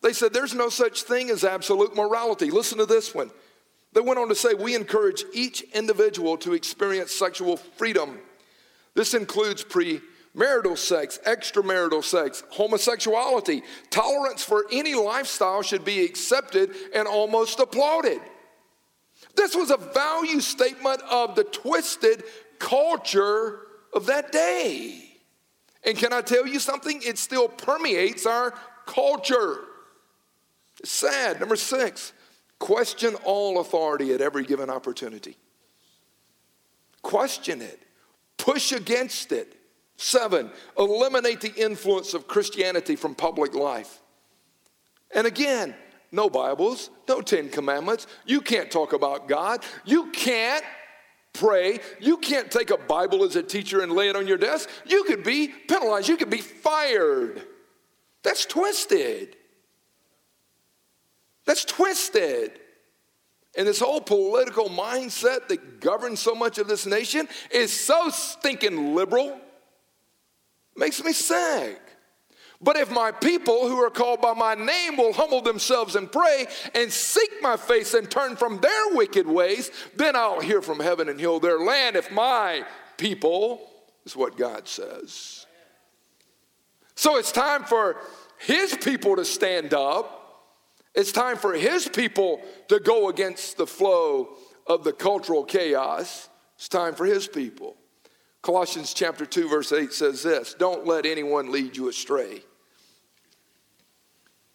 they 0.04 0.14
said 0.14 0.32
there's 0.32 0.54
no 0.54 0.70
such 0.70 1.02
thing 1.02 1.32
as 1.32 1.44
absolute 1.44 1.96
morality. 1.96 2.52
Listen 2.52 2.78
to 2.78 2.86
this 2.86 3.16
one. 3.16 3.32
They 3.92 4.02
went 4.02 4.20
on 4.20 4.30
to 4.30 4.36
say, 4.36 4.54
We 4.54 4.76
encourage 4.76 5.24
each 5.34 5.64
individual 5.74 6.38
to 6.38 6.54
experience 6.54 7.12
sexual 7.12 7.58
freedom. 7.58 8.20
This 8.94 9.16
includes 9.16 9.64
premarital 10.36 10.78
sex, 10.78 11.20
extramarital 11.26 12.04
sex, 12.04 12.44
homosexuality. 12.50 13.64
Tolerance 13.90 14.44
for 14.44 14.66
any 14.72 14.96
lifestyle 14.96 15.62
should 15.62 15.86
be 15.86 16.04
accepted 16.04 16.72
and 16.94 17.08
almost 17.08 17.60
applauded. 17.60 18.20
This 19.36 19.56
was 19.56 19.72
a 19.72 19.78
value 19.78 20.40
statement 20.40 21.02
of 21.10 21.36
the 21.36 21.44
twisted 21.44 22.24
culture 22.58 23.60
of 23.94 24.06
that 24.08 24.32
day. 24.32 25.06
And 25.84 25.98
can 25.98 26.12
I 26.12 26.22
tell 26.22 26.46
you 26.46 26.60
something? 26.60 27.02
It 27.04 27.18
still 27.18 27.48
permeates 27.48 28.26
our 28.26 28.54
culture. 28.86 29.60
It's 30.80 30.92
sad. 30.92 31.40
Number 31.40 31.56
six, 31.56 32.12
question 32.60 33.16
all 33.24 33.60
authority 33.60 34.14
at 34.14 34.22
every 34.22 34.44
given 34.44 34.70
opportunity. 34.70 35.38
Question 37.02 37.62
it, 37.62 37.82
push 38.38 38.74
against 38.74 39.32
it. 39.32 39.59
Seven, 40.02 40.50
eliminate 40.78 41.42
the 41.42 41.54
influence 41.56 42.14
of 42.14 42.26
Christianity 42.26 42.96
from 42.96 43.16
public 43.16 43.54
life. 43.54 44.00
And 45.14 45.28
again, 45.28 45.76
no 46.10 46.30
Bibles, 46.30 46.90
no 47.10 47.20
Ten 47.20 47.50
Commandments. 47.50 48.08
You 48.26 48.40
can't 48.40 48.72
talk 48.72 48.94
about 48.94 49.28
God. 49.28 49.62
You 49.84 50.10
can't 50.12 50.64
pray. 51.34 51.82
You 52.00 52.16
can't 52.16 52.50
take 52.50 52.70
a 52.70 52.78
Bible 52.78 53.26
as 53.26 53.36
a 53.36 53.44
teacher 53.44 53.82
and 53.82 53.92
lay 53.92 54.08
it 54.08 54.16
on 54.16 54.26
your 54.26 54.38
desk. 54.38 54.70
You 54.86 55.04
could 55.04 55.22
be 55.22 55.50
penalized. 55.50 56.08
You 56.08 56.16
could 56.16 56.30
be 56.30 56.38
fired. 56.38 57.46
That's 58.24 58.46
twisted. 58.46 59.36
That's 61.44 61.66
twisted. 61.66 62.58
And 63.58 63.68
this 63.68 63.82
whole 63.82 64.00
political 64.00 64.70
mindset 64.70 65.50
that 65.50 65.82
governs 65.82 66.22
so 66.22 66.36
much 66.36 66.58
of 66.58 66.70
this 66.70 66.86
nation 66.86 67.28
is 67.52 67.78
so 67.78 68.10
stinking 68.12 68.96
liberal. 68.96 69.42
Makes 70.80 71.04
me 71.04 71.14
sick. 71.14 71.80
But 72.62 72.76
if 72.76 72.92
my 72.92 73.12
people 73.12 73.70
who 73.70 73.78
are 73.78 73.90
called 73.90 74.22
by 74.22 74.34
my 74.34 74.56
name 74.56 74.98
will 74.98 75.14
humble 75.14 75.42
themselves 75.42 75.96
and 75.96 76.12
pray 76.12 76.48
and 76.76 76.92
seek 76.92 77.30
my 77.42 77.56
face 77.56 77.94
and 77.94 78.10
turn 78.10 78.36
from 78.36 78.60
their 78.60 78.90
wicked 78.90 79.28
ways, 79.28 79.72
then 79.96 80.16
I'll 80.16 80.42
hear 80.42 80.62
from 80.62 80.80
heaven 80.80 81.08
and 81.08 81.20
heal 81.20 81.40
their 81.40 81.60
land. 81.60 81.96
If 81.96 82.12
my 82.12 82.66
people 82.98 83.62
is 84.06 84.16
what 84.16 84.38
God 84.38 84.68
says. 84.68 85.46
So 86.96 87.18
it's 87.18 87.32
time 87.32 87.64
for 87.64 87.96
his 88.40 88.76
people 88.76 89.16
to 89.16 89.24
stand 89.24 89.74
up 89.74 90.20
it's 90.96 91.12
time 91.12 91.38
for 91.38 91.54
his 91.54 91.88
people 91.88 92.42
to 92.68 92.80
go 92.80 93.10
against 93.10 93.58
the 93.58 93.68
flow 93.68 94.30
of 94.68 94.84
the 94.84 94.94
cultural 94.94 95.44
chaos. 95.44 96.30
It's 96.56 96.68
time 96.68 96.96
for 96.96 97.06
his 97.06 97.28
people. 97.28 97.78
Colossians 98.42 98.94
chapter 98.94 99.26
2 99.26 99.50
verse 99.50 99.72
8 99.72 99.92
says 99.92 100.24
this, 100.24 100.54
don't 100.58 100.86
let 100.86 101.06
anyone 101.06 101.52
lead 101.52 101.76
you 101.76 101.90
astray. 101.90 102.44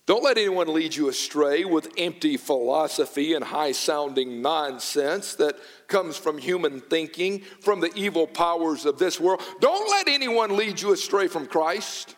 Don't 0.07 0.23
let 0.23 0.37
anyone 0.37 0.73
lead 0.75 0.95
you 0.95 1.09
astray 1.09 1.65
with 1.65 1.91
empty 1.97 2.37
philosophy 2.37 3.33
and 3.33 3.43
high 3.43 3.73
sounding 3.73 4.43
nonsense 4.43 5.35
that 5.37 5.57
comes 5.87 6.19
from 6.19 6.37
human 6.37 6.81
thinking, 6.81 7.41
from 7.61 7.81
the 7.81 7.91
evil 7.95 8.27
powers 8.27 8.85
of 8.85 8.99
this 8.99 9.19
world. 9.19 9.41
Don't 9.61 9.89
let 9.91 10.09
anyone 10.09 10.57
lead 10.57 10.79
you 10.83 10.93
astray 10.93 11.27
from 11.27 11.47
Christ. 11.47 12.17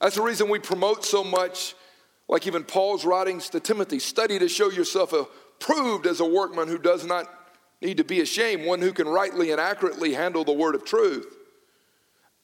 That's 0.00 0.16
the 0.16 0.22
reason 0.22 0.48
we 0.48 0.60
promote 0.60 1.04
so 1.04 1.22
much 1.22 1.74
like 2.26 2.46
even 2.46 2.64
Paul's 2.64 3.04
writings 3.04 3.50
to 3.50 3.60
Timothy 3.60 3.98
study 3.98 4.38
to 4.38 4.48
show 4.48 4.70
yourself 4.70 5.12
approved 5.12 6.06
as 6.06 6.20
a 6.20 6.24
workman 6.24 6.68
who 6.68 6.78
does 6.78 7.04
not 7.04 7.26
need 7.80 7.98
to 7.98 8.04
be 8.04 8.20
ashamed, 8.20 8.64
one 8.64 8.80
who 8.80 8.92
can 8.92 9.08
rightly 9.08 9.50
and 9.50 9.60
accurately 9.60 10.14
handle 10.14 10.44
the 10.44 10.52
word 10.52 10.74
of 10.74 10.84
truth. 10.84 11.26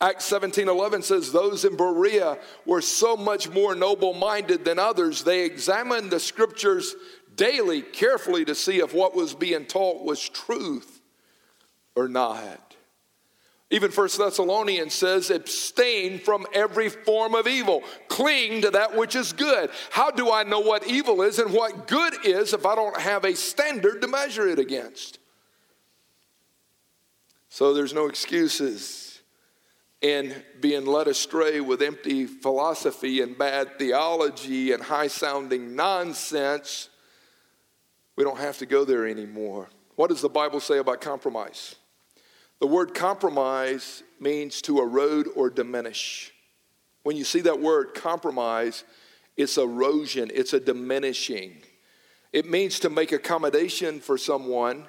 Acts 0.00 0.24
17 0.26 0.68
11 0.68 1.02
says, 1.02 1.32
Those 1.32 1.64
in 1.64 1.76
Berea 1.76 2.38
were 2.66 2.82
so 2.82 3.16
much 3.16 3.48
more 3.48 3.74
noble 3.74 4.12
minded 4.12 4.64
than 4.64 4.78
others. 4.78 5.24
They 5.24 5.44
examined 5.44 6.10
the 6.10 6.20
scriptures 6.20 6.94
daily, 7.36 7.82
carefully 7.82 8.44
to 8.44 8.54
see 8.54 8.78
if 8.78 8.92
what 8.92 9.14
was 9.14 9.34
being 9.34 9.66
taught 9.66 10.04
was 10.04 10.28
truth 10.28 11.00
or 11.96 12.08
not. 12.08 12.76
Even 13.70 13.90
First 13.90 14.18
Thessalonians 14.18 14.94
says, 14.94 15.30
abstain 15.30 16.18
from 16.18 16.46
every 16.52 16.88
form 16.88 17.34
of 17.34 17.48
evil. 17.48 17.82
Cling 18.08 18.62
to 18.62 18.70
that 18.70 18.94
which 18.94 19.16
is 19.16 19.32
good. 19.32 19.70
How 19.90 20.10
do 20.10 20.30
I 20.30 20.44
know 20.44 20.60
what 20.60 20.86
evil 20.86 21.22
is 21.22 21.38
and 21.38 21.52
what 21.52 21.88
good 21.88 22.14
is 22.24 22.52
if 22.52 22.66
I 22.66 22.74
don't 22.74 23.00
have 23.00 23.24
a 23.24 23.34
standard 23.34 24.02
to 24.02 24.06
measure 24.06 24.46
it 24.46 24.58
against? 24.58 25.18
So 27.54 27.72
there's 27.72 27.94
no 27.94 28.08
excuses 28.08 29.22
in 30.00 30.34
being 30.58 30.86
led 30.86 31.06
astray 31.06 31.60
with 31.60 31.82
empty 31.82 32.26
philosophy 32.26 33.20
and 33.20 33.38
bad 33.38 33.78
theology 33.78 34.72
and 34.72 34.82
high 34.82 35.06
sounding 35.06 35.76
nonsense. 35.76 36.88
We 38.16 38.24
don't 38.24 38.40
have 38.40 38.58
to 38.58 38.66
go 38.66 38.84
there 38.84 39.06
anymore. 39.06 39.68
What 39.94 40.10
does 40.10 40.20
the 40.20 40.28
Bible 40.28 40.58
say 40.58 40.78
about 40.78 41.00
compromise? 41.00 41.76
The 42.58 42.66
word 42.66 42.92
compromise 42.92 44.02
means 44.18 44.60
to 44.62 44.80
erode 44.80 45.28
or 45.36 45.48
diminish. 45.48 46.32
When 47.04 47.16
you 47.16 47.22
see 47.22 47.42
that 47.42 47.60
word 47.60 47.94
compromise, 47.94 48.82
it's 49.36 49.58
erosion, 49.58 50.32
it's 50.34 50.54
a 50.54 50.58
diminishing. 50.58 51.62
It 52.32 52.50
means 52.50 52.80
to 52.80 52.90
make 52.90 53.12
accommodation 53.12 54.00
for 54.00 54.18
someone 54.18 54.86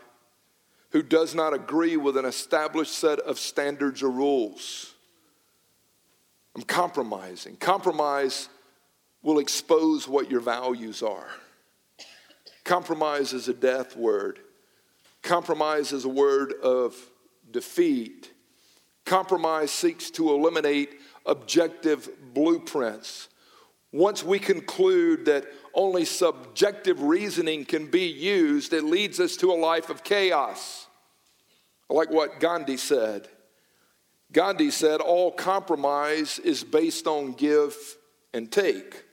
who 0.91 1.01
does 1.01 1.35
not 1.35 1.53
agree 1.53 1.97
with 1.97 2.17
an 2.17 2.25
established 2.25 2.93
set 2.93 3.19
of 3.19 3.37
standards 3.39 4.01
or 4.01 4.09
rules. 4.09 4.93
I'm 6.55 6.63
compromising. 6.63 7.57
Compromise 7.57 8.47
will 9.21 9.39
expose 9.39 10.07
what 10.07 10.31
your 10.31 10.39
values 10.39 11.03
are. 11.03 11.27
Compromise 12.63 13.33
is 13.33 13.47
a 13.47 13.53
death 13.53 13.95
word. 13.95 14.39
Compromise 15.21 15.91
is 15.91 16.05
a 16.05 16.09
word 16.09 16.53
of 16.63 16.95
defeat. 17.51 18.31
Compromise 19.05 19.71
seeks 19.71 20.09
to 20.11 20.29
eliminate 20.29 20.99
objective 21.25 22.09
blueprints. 22.33 23.29
Once 23.91 24.23
we 24.23 24.39
conclude 24.39 25.25
that 25.25 25.45
only 25.75 26.05
subjective 26.05 27.01
reasoning 27.01 27.65
can 27.65 27.87
be 27.87 28.05
used, 28.07 28.73
it 28.73 28.83
leads 28.83 29.19
us 29.19 29.35
to 29.37 29.51
a 29.51 29.53
life 29.53 29.89
of 29.89 30.03
chaos. 30.03 30.87
Like 31.89 32.09
what 32.09 32.39
Gandhi 32.39 32.77
said. 32.77 33.27
Gandhi 34.31 34.71
said, 34.71 35.01
All 35.01 35.31
compromise 35.31 36.39
is 36.39 36.63
based 36.63 37.07
on 37.07 37.33
give 37.33 37.75
and 38.33 38.51
take. 38.51 39.03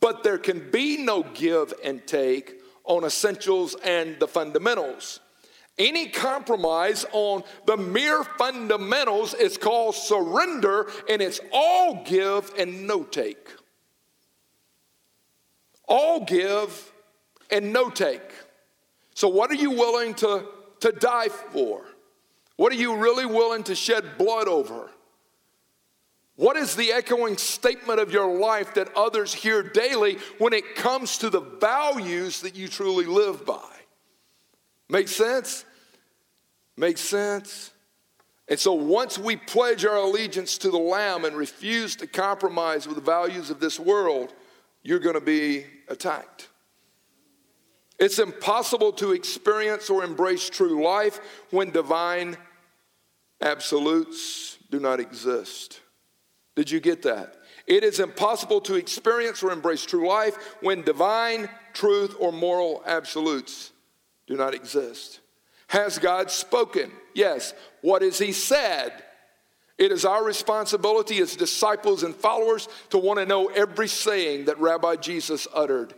But 0.00 0.22
there 0.22 0.38
can 0.38 0.70
be 0.70 0.98
no 0.98 1.22
give 1.22 1.72
and 1.84 2.06
take 2.06 2.60
on 2.84 3.04
essentials 3.04 3.76
and 3.84 4.18
the 4.18 4.28
fundamentals. 4.28 5.20
Any 5.78 6.08
compromise 6.08 7.06
on 7.12 7.44
the 7.66 7.76
mere 7.76 8.24
fundamentals 8.24 9.32
is 9.32 9.56
called 9.56 9.94
surrender, 9.94 10.90
and 11.08 11.22
it's 11.22 11.40
all 11.52 12.04
give 12.04 12.52
and 12.58 12.86
no 12.86 13.04
take. 13.04 13.48
All 15.94 16.24
give 16.24 16.90
and 17.50 17.70
no 17.70 17.90
take. 17.90 18.32
So, 19.12 19.28
what 19.28 19.50
are 19.50 19.56
you 19.56 19.72
willing 19.72 20.14
to, 20.14 20.46
to 20.80 20.90
die 20.90 21.28
for? 21.28 21.84
What 22.56 22.72
are 22.72 22.76
you 22.76 22.96
really 22.96 23.26
willing 23.26 23.62
to 23.64 23.74
shed 23.74 24.16
blood 24.16 24.48
over? 24.48 24.88
What 26.36 26.56
is 26.56 26.76
the 26.76 26.92
echoing 26.92 27.36
statement 27.36 28.00
of 28.00 28.10
your 28.10 28.38
life 28.38 28.72
that 28.72 28.88
others 28.96 29.34
hear 29.34 29.62
daily 29.62 30.16
when 30.38 30.54
it 30.54 30.76
comes 30.76 31.18
to 31.18 31.28
the 31.28 31.40
values 31.40 32.40
that 32.40 32.56
you 32.56 32.68
truly 32.68 33.04
live 33.04 33.44
by? 33.44 33.74
Make 34.88 35.08
sense? 35.08 35.66
Make 36.74 36.96
sense? 36.96 37.70
And 38.48 38.58
so 38.58 38.72
once 38.72 39.18
we 39.18 39.36
pledge 39.36 39.84
our 39.84 39.96
allegiance 39.96 40.56
to 40.58 40.70
the 40.70 40.78
Lamb 40.78 41.26
and 41.26 41.36
refuse 41.36 41.96
to 41.96 42.06
compromise 42.06 42.86
with 42.86 42.96
the 42.96 43.02
values 43.02 43.50
of 43.50 43.60
this 43.60 43.78
world, 43.78 44.32
you're 44.82 44.98
going 44.98 45.16
to 45.16 45.20
be 45.20 45.66
attacked. 45.88 46.48
It's 47.98 48.18
impossible 48.18 48.92
to 48.94 49.12
experience 49.12 49.88
or 49.88 50.02
embrace 50.02 50.50
true 50.50 50.82
life 50.84 51.20
when 51.50 51.70
divine 51.70 52.36
absolutes 53.40 54.58
do 54.70 54.80
not 54.80 54.98
exist. 54.98 55.80
Did 56.56 56.70
you 56.70 56.80
get 56.80 57.02
that? 57.02 57.36
It 57.66 57.84
is 57.84 58.00
impossible 58.00 58.60
to 58.62 58.74
experience 58.74 59.42
or 59.42 59.52
embrace 59.52 59.84
true 59.84 60.08
life 60.08 60.36
when 60.60 60.82
divine 60.82 61.48
truth 61.72 62.16
or 62.18 62.32
moral 62.32 62.82
absolutes 62.86 63.72
do 64.26 64.36
not 64.36 64.54
exist. 64.54 65.20
Has 65.68 65.98
God 65.98 66.30
spoken? 66.30 66.90
Yes. 67.14 67.54
What 67.80 68.02
has 68.02 68.18
He 68.18 68.32
said? 68.32 68.92
It 69.82 69.90
is 69.90 70.04
our 70.04 70.22
responsibility 70.22 71.18
as 71.18 71.34
disciples 71.34 72.04
and 72.04 72.14
followers 72.14 72.68
to 72.90 72.98
want 72.98 73.18
to 73.18 73.26
know 73.26 73.48
every 73.48 73.88
saying 73.88 74.44
that 74.44 74.60
Rabbi 74.60 74.94
Jesus 74.94 75.48
uttered. 75.52 75.92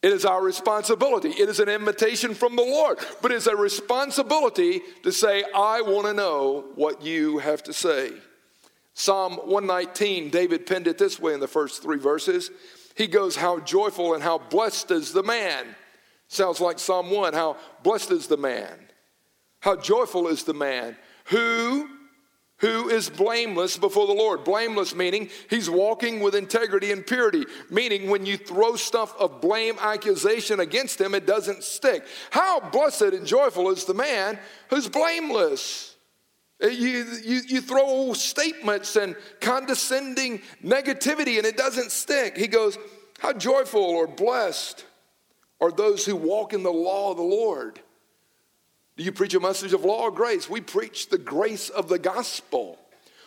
It 0.00 0.14
is 0.14 0.24
our 0.24 0.42
responsibility. 0.42 1.28
It 1.28 1.50
is 1.50 1.60
an 1.60 1.68
invitation 1.68 2.32
from 2.32 2.56
the 2.56 2.62
Lord, 2.62 2.98
but 3.20 3.30
it's 3.30 3.46
a 3.46 3.54
responsibility 3.54 4.80
to 5.02 5.12
say, 5.12 5.44
I 5.54 5.82
want 5.82 6.06
to 6.06 6.14
know 6.14 6.64
what 6.76 7.02
you 7.02 7.40
have 7.40 7.62
to 7.64 7.74
say. 7.74 8.12
Psalm 8.94 9.34
119, 9.34 10.30
David 10.30 10.64
penned 10.64 10.86
it 10.86 10.96
this 10.96 11.20
way 11.20 11.34
in 11.34 11.40
the 11.40 11.46
first 11.46 11.82
three 11.82 11.98
verses. 11.98 12.50
He 12.96 13.06
goes, 13.06 13.36
How 13.36 13.60
joyful 13.60 14.14
and 14.14 14.22
how 14.22 14.38
blessed 14.38 14.92
is 14.92 15.12
the 15.12 15.22
man. 15.22 15.76
Sounds 16.28 16.58
like 16.58 16.78
Psalm 16.78 17.10
1. 17.10 17.34
How 17.34 17.58
blessed 17.82 18.12
is 18.12 18.28
the 18.28 18.38
man. 18.38 18.78
How 19.60 19.76
joyful 19.76 20.28
is 20.28 20.44
the 20.44 20.54
man 20.54 20.96
who 21.26 21.97
who 22.58 22.88
is 22.88 23.08
blameless 23.08 23.76
before 23.76 24.06
the 24.06 24.12
Lord. 24.12 24.44
Blameless 24.44 24.94
meaning 24.94 25.30
he's 25.48 25.70
walking 25.70 26.20
with 26.20 26.34
integrity 26.34 26.92
and 26.92 27.06
purity, 27.06 27.44
meaning 27.70 28.10
when 28.10 28.26
you 28.26 28.36
throw 28.36 28.76
stuff 28.76 29.14
of 29.18 29.40
blame, 29.40 29.76
accusation 29.80 30.60
against 30.60 31.00
him, 31.00 31.14
it 31.14 31.26
doesn't 31.26 31.62
stick. 31.62 32.04
How 32.30 32.60
blessed 32.60 33.02
and 33.02 33.26
joyful 33.26 33.70
is 33.70 33.84
the 33.84 33.94
man 33.94 34.38
who's 34.70 34.88
blameless. 34.88 35.96
Uh, 36.62 36.66
you, 36.66 37.06
you, 37.24 37.40
you 37.46 37.60
throw 37.60 38.12
statements 38.12 38.96
and 38.96 39.14
condescending 39.40 40.42
negativity 40.64 41.38
and 41.38 41.46
it 41.46 41.56
doesn't 41.56 41.92
stick. 41.92 42.36
He 42.36 42.48
goes, 42.48 42.76
How 43.20 43.32
joyful 43.32 43.80
or 43.80 44.08
blessed 44.08 44.84
are 45.60 45.70
those 45.70 46.04
who 46.04 46.16
walk 46.16 46.52
in 46.52 46.64
the 46.64 46.72
law 46.72 47.12
of 47.12 47.16
the 47.16 47.22
Lord. 47.22 47.80
Do 48.98 49.04
you 49.04 49.12
preach 49.12 49.34
a 49.34 49.40
message 49.40 49.72
of 49.72 49.84
law 49.84 50.02
or 50.02 50.10
grace? 50.10 50.50
We 50.50 50.60
preach 50.60 51.08
the 51.08 51.18
grace 51.18 51.68
of 51.68 51.88
the 51.88 52.00
gospel. 52.00 52.80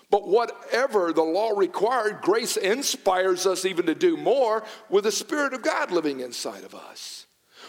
But 0.10 0.27
whatever 0.27 1.13
the 1.13 1.23
law 1.23 1.51
required, 1.57 2.21
grace 2.21 2.57
inspires 2.57 3.45
us 3.45 3.63
even 3.63 3.86
to 3.86 3.95
do 3.95 4.17
more 4.17 4.65
with 4.89 5.05
the 5.05 5.13
Spirit 5.13 5.53
of 5.53 5.62
God 5.62 5.89
living 5.89 6.19
inside 6.19 6.65
of 6.65 6.75
us. 6.75 7.25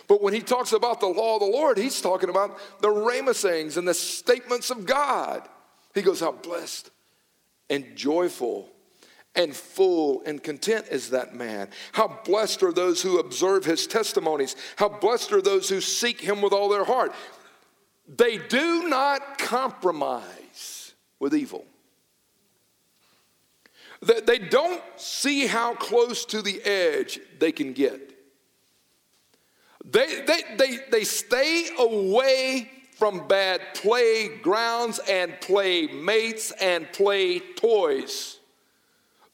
But 0.09 0.21
when 0.21 0.35
he 0.35 0.41
talks 0.41 0.73
about 0.73 0.99
the 0.99 1.07
law 1.07 1.37
of 1.37 1.43
the 1.43 1.47
Lord, 1.47 1.79
he's 1.79 2.01
talking 2.01 2.29
about 2.29 2.59
the 2.81 2.89
Rhema 2.89 3.37
sayings 3.37 3.77
and 3.77 3.87
the 3.87 3.95
statements 3.95 4.71
of 4.71 4.85
God. 4.85 5.49
He 5.95 6.03
goes, 6.03 6.19
How 6.19 6.33
blessed 6.33 6.91
and 7.71 7.95
joyful 7.95 8.69
and 9.37 9.55
full 9.55 10.25
and 10.27 10.43
content 10.43 10.87
is 10.91 11.11
that 11.11 11.37
man. 11.37 11.69
How 11.93 12.19
blessed 12.25 12.65
are 12.65 12.73
those 12.73 13.01
who 13.01 13.21
observe 13.21 13.65
his 13.65 13.87
testimonies. 13.87 14.57
How 14.75 14.89
blessed 14.89 15.31
are 15.31 15.41
those 15.41 15.69
who 15.69 15.81
seek 15.81 16.21
him 16.21 16.43
with 16.43 16.53
all 16.53 16.69
their 16.69 16.85
heart. 16.85 17.13
They 18.15 18.37
do 18.37 18.89
not 18.89 19.39
compromise 19.39 20.93
with 21.19 21.35
evil. 21.35 21.65
They 24.03 24.39
don't 24.39 24.83
see 24.97 25.47
how 25.47 25.75
close 25.75 26.25
to 26.27 26.43
the 26.43 26.61
edge 26.63 27.21
they 27.39 27.53
can 27.53 27.73
get. 27.73 28.13
They, 29.85 30.23
they, 30.27 30.43
they, 30.59 30.79
they 30.91 31.05
stay 31.05 31.69
away 31.79 32.71
from 32.99 33.27
bad 33.29 33.61
playgrounds 33.75 35.01
and 35.09 35.41
playmates 35.41 36.51
and 36.61 36.91
play 36.93 37.39
toys. 37.39 38.39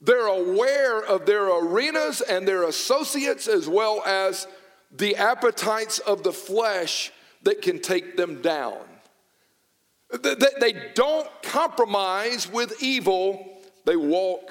They're 0.01 0.27
aware 0.27 1.03
of 1.05 1.27
their 1.27 1.49
arenas 1.49 2.21
and 2.21 2.47
their 2.47 2.65
associates 2.65 3.49
as 3.49 3.69
well 3.69 4.03
as 4.07 4.47
the 4.91 5.17
appetites 5.17 5.99
of 5.99 6.23
the 6.23 6.33
flesh 6.33 7.13
that 7.43 7.63
can 7.63 7.81
take 7.81 8.17
them 8.17 8.43
down. 8.43 8.79
They 10.11 10.75
don't 10.95 11.29
compromise 11.43 12.51
with 12.51 12.83
evil, 12.83 13.47
they 13.85 13.97
walk 13.97 14.51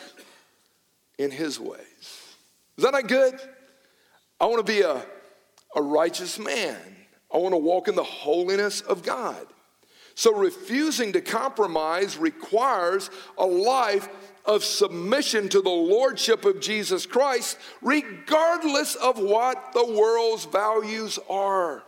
in 1.18 1.32
his 1.32 1.60
ways. 1.60 1.82
Is 2.78 2.84
that 2.84 2.92
not 2.92 3.08
good? 3.08 3.40
I 4.40 4.46
want 4.46 4.66
to 4.66 4.72
be 4.72 4.82
a, 4.82 5.04
a 5.76 5.82
righteous 5.82 6.38
man. 6.38 6.78
I 7.34 7.38
want 7.38 7.54
to 7.54 7.58
walk 7.58 7.88
in 7.88 7.96
the 7.96 8.04
holiness 8.04 8.82
of 8.82 9.04
God. 9.04 9.46
So, 10.16 10.34
refusing 10.36 11.14
to 11.14 11.22
compromise 11.22 12.18
requires 12.18 13.10
a 13.38 13.46
life 13.46 14.10
of 14.46 14.64
submission 14.64 15.50
to 15.50 15.62
the 15.62 15.70
Lordship 15.70 16.46
of 16.46 16.60
Jesus 16.60 17.06
Christ, 17.06 17.58
regardless 17.82 18.96
of 18.96 19.20
what 19.20 19.74
the 19.74 19.86
world's 19.86 20.46
values 20.46 21.20
are. 21.30 21.84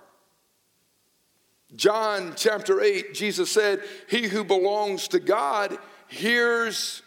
John 1.75 2.33
chapter 2.35 2.81
8, 2.81 3.13
Jesus 3.13 3.51
said, 3.51 3.83
He 4.09 4.27
who 4.27 4.43
belongs 4.43 5.07
to 5.09 5.19
God 5.19 5.77
hears 6.07 7.03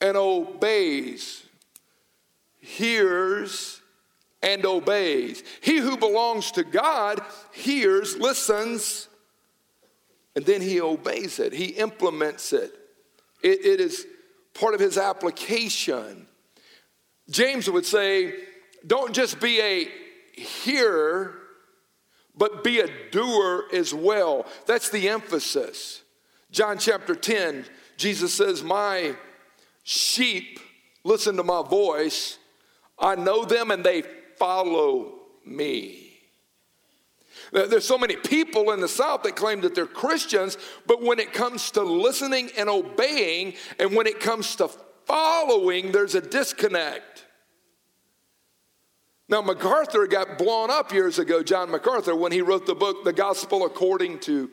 and 0.00 0.16
obeys. 0.16 1.44
Hears 2.58 3.80
and 4.42 4.64
obeys. 4.64 5.42
He 5.60 5.78
who 5.78 5.96
belongs 5.96 6.52
to 6.52 6.64
God 6.64 7.20
hears, 7.52 8.16
listens, 8.16 9.08
and 10.34 10.44
then 10.46 10.62
he 10.62 10.80
obeys 10.80 11.38
it. 11.38 11.52
He 11.52 11.66
implements 11.66 12.52
it. 12.52 12.72
it, 13.42 13.64
it 13.64 13.80
is 13.80 14.06
part 14.54 14.74
of 14.74 14.80
his 14.80 14.96
application. 14.96 16.26
James 17.28 17.70
would 17.70 17.86
say, 17.86 18.34
don't 18.86 19.14
just 19.14 19.38
be 19.40 19.60
a 19.60 19.88
hearer 20.40 21.41
but 22.36 22.64
be 22.64 22.80
a 22.80 22.88
doer 23.10 23.64
as 23.72 23.92
well. 23.92 24.46
That's 24.66 24.88
the 24.88 25.08
emphasis. 25.08 26.02
John 26.50 26.78
chapter 26.78 27.14
10, 27.14 27.64
Jesus 27.96 28.34
says, 28.34 28.62
My 28.62 29.14
sheep 29.82 30.60
listen 31.04 31.36
to 31.36 31.42
my 31.42 31.62
voice. 31.62 32.38
I 32.98 33.14
know 33.16 33.44
them 33.44 33.70
and 33.70 33.84
they 33.84 34.02
follow 34.38 35.20
me. 35.44 36.12
There's 37.52 37.86
so 37.86 37.98
many 37.98 38.16
people 38.16 38.70
in 38.70 38.80
the 38.80 38.88
South 38.88 39.24
that 39.24 39.36
claim 39.36 39.60
that 39.60 39.74
they're 39.74 39.86
Christians, 39.86 40.56
but 40.86 41.02
when 41.02 41.18
it 41.18 41.34
comes 41.34 41.70
to 41.72 41.82
listening 41.82 42.50
and 42.56 42.68
obeying, 42.68 43.54
and 43.78 43.94
when 43.94 44.06
it 44.06 44.20
comes 44.20 44.56
to 44.56 44.70
following, 45.04 45.92
there's 45.92 46.14
a 46.14 46.20
disconnect. 46.22 47.11
Now, 49.28 49.40
MacArthur 49.40 50.06
got 50.06 50.36
blown 50.36 50.70
up 50.70 50.92
years 50.92 51.18
ago, 51.18 51.42
John 51.42 51.70
MacArthur, 51.70 52.14
when 52.14 52.32
he 52.32 52.42
wrote 52.42 52.66
the 52.66 52.74
book, 52.74 53.04
The 53.04 53.12
Gospel 53.12 53.64
According 53.64 54.20
to 54.20 54.50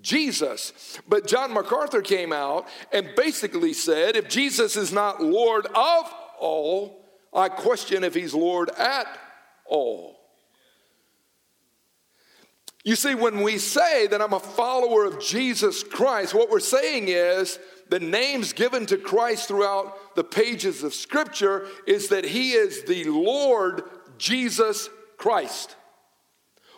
Jesus. 0.00 0.98
But 1.08 1.26
John 1.26 1.52
MacArthur 1.52 2.02
came 2.02 2.32
out 2.32 2.68
and 2.92 3.10
basically 3.16 3.72
said 3.72 4.16
if 4.16 4.28
Jesus 4.28 4.76
is 4.76 4.92
not 4.92 5.22
Lord 5.22 5.66
of 5.66 6.14
all, 6.40 7.06
I 7.32 7.48
question 7.48 8.04
if 8.04 8.14
he's 8.14 8.34
Lord 8.34 8.70
at 8.70 9.06
all. 9.64 10.18
You 12.84 12.96
see, 12.96 13.14
when 13.14 13.42
we 13.42 13.58
say 13.58 14.08
that 14.08 14.20
I'm 14.20 14.32
a 14.32 14.40
follower 14.40 15.04
of 15.04 15.20
Jesus 15.20 15.84
Christ, 15.84 16.34
what 16.34 16.50
we're 16.50 16.58
saying 16.58 17.04
is 17.06 17.60
the 17.88 18.00
names 18.00 18.52
given 18.52 18.86
to 18.86 18.96
Christ 18.96 19.46
throughout 19.46 20.16
the 20.16 20.24
pages 20.24 20.82
of 20.82 20.92
Scripture 20.92 21.68
is 21.86 22.08
that 22.08 22.24
He 22.24 22.52
is 22.52 22.82
the 22.82 23.04
Lord 23.04 23.84
Jesus 24.22 24.88
Christ. 25.18 25.74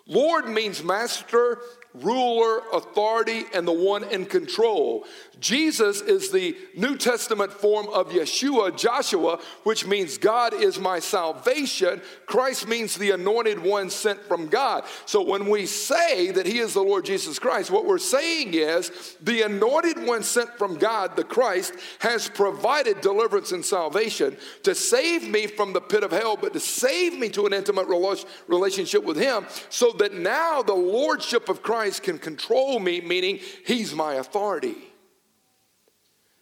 Lord 0.06 0.48
means 0.48 0.82
master, 0.82 1.58
ruler, 1.94 2.62
authority, 2.72 3.44
and 3.54 3.66
the 3.66 3.72
one 3.72 4.04
in 4.04 4.26
control. 4.26 5.04
Jesus 5.40 6.00
is 6.00 6.30
the 6.30 6.56
New 6.74 6.96
Testament 6.96 7.52
form 7.52 7.88
of 7.88 8.10
Yeshua, 8.10 8.76
Joshua, 8.76 9.40
which 9.64 9.86
means 9.86 10.18
God 10.18 10.54
is 10.54 10.78
my 10.78 10.98
salvation. 10.98 12.00
Christ 12.26 12.66
means 12.66 12.96
the 12.96 13.10
anointed 13.10 13.62
one 13.62 13.90
sent 13.90 14.20
from 14.22 14.48
God. 14.48 14.84
So 15.06 15.22
when 15.22 15.48
we 15.48 15.66
say 15.66 16.30
that 16.30 16.46
He 16.46 16.58
is 16.58 16.74
the 16.74 16.82
Lord 16.82 17.04
Jesus 17.04 17.38
Christ, 17.38 17.70
what 17.70 17.84
we're 17.84 17.98
saying 17.98 18.54
is 18.54 19.16
the 19.22 19.42
anointed 19.42 20.04
one 20.06 20.22
sent 20.22 20.50
from 20.56 20.76
God, 20.76 21.16
the 21.16 21.24
Christ, 21.24 21.74
has 22.00 22.28
provided 22.28 23.00
deliverance 23.00 23.52
and 23.52 23.64
salvation 23.64 24.36
to 24.62 24.74
save 24.74 25.28
me 25.28 25.46
from 25.46 25.72
the 25.72 25.80
pit 25.80 26.02
of 26.02 26.10
hell, 26.10 26.36
but 26.36 26.52
to 26.54 26.60
save 26.60 27.18
me 27.18 27.28
to 27.30 27.46
an 27.46 27.52
intimate 27.52 27.86
relationship 27.86 29.04
with 29.04 29.16
Him 29.16 29.46
so 29.68 29.92
that 29.92 30.14
now 30.14 30.62
the 30.62 30.74
Lordship 30.74 31.48
of 31.48 31.62
Christ 31.62 31.83
can 32.00 32.18
control 32.18 32.78
me, 32.80 33.00
meaning 33.00 33.40
He's 33.64 33.94
my 33.94 34.14
authority. 34.14 34.76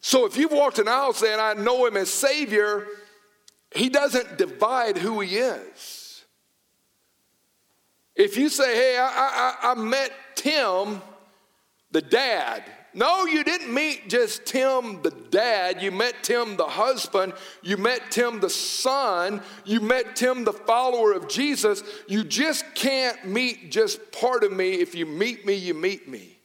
So 0.00 0.26
if 0.26 0.36
you've 0.36 0.52
walked 0.52 0.78
an 0.78 0.88
aisle 0.88 1.12
saying, 1.12 1.38
I 1.40 1.54
know 1.54 1.86
him 1.86 1.96
as 1.96 2.10
Savior, 2.12 2.86
he 3.74 3.88
doesn't 3.88 4.36
divide 4.36 4.98
who 4.98 5.20
he 5.20 5.36
is. 5.36 6.24
If 8.16 8.36
you 8.36 8.48
say, 8.48 8.74
hey, 8.74 8.98
I, 8.98 9.06
I, 9.62 9.70
I 9.70 9.74
met 9.74 10.12
Tim, 10.34 11.00
the 11.92 12.02
dad, 12.02 12.64
no, 12.94 13.24
you 13.24 13.42
didn't 13.42 13.72
meet 13.72 14.08
just 14.08 14.44
Tim 14.44 15.00
the 15.02 15.10
dad. 15.30 15.80
You 15.80 15.90
met 15.90 16.22
Tim 16.22 16.56
the 16.56 16.66
husband. 16.66 17.32
You 17.62 17.78
met 17.78 18.10
Tim 18.10 18.40
the 18.40 18.50
son. 18.50 19.40
You 19.64 19.80
met 19.80 20.14
Tim 20.14 20.44
the 20.44 20.52
follower 20.52 21.12
of 21.12 21.28
Jesus. 21.28 21.82
You 22.06 22.22
just 22.22 22.64
can't 22.74 23.24
meet 23.26 23.70
just 23.70 24.12
part 24.12 24.44
of 24.44 24.52
me. 24.52 24.74
If 24.74 24.94
you 24.94 25.06
meet 25.06 25.46
me, 25.46 25.54
you 25.54 25.72
meet 25.72 26.06
me. 26.06 26.38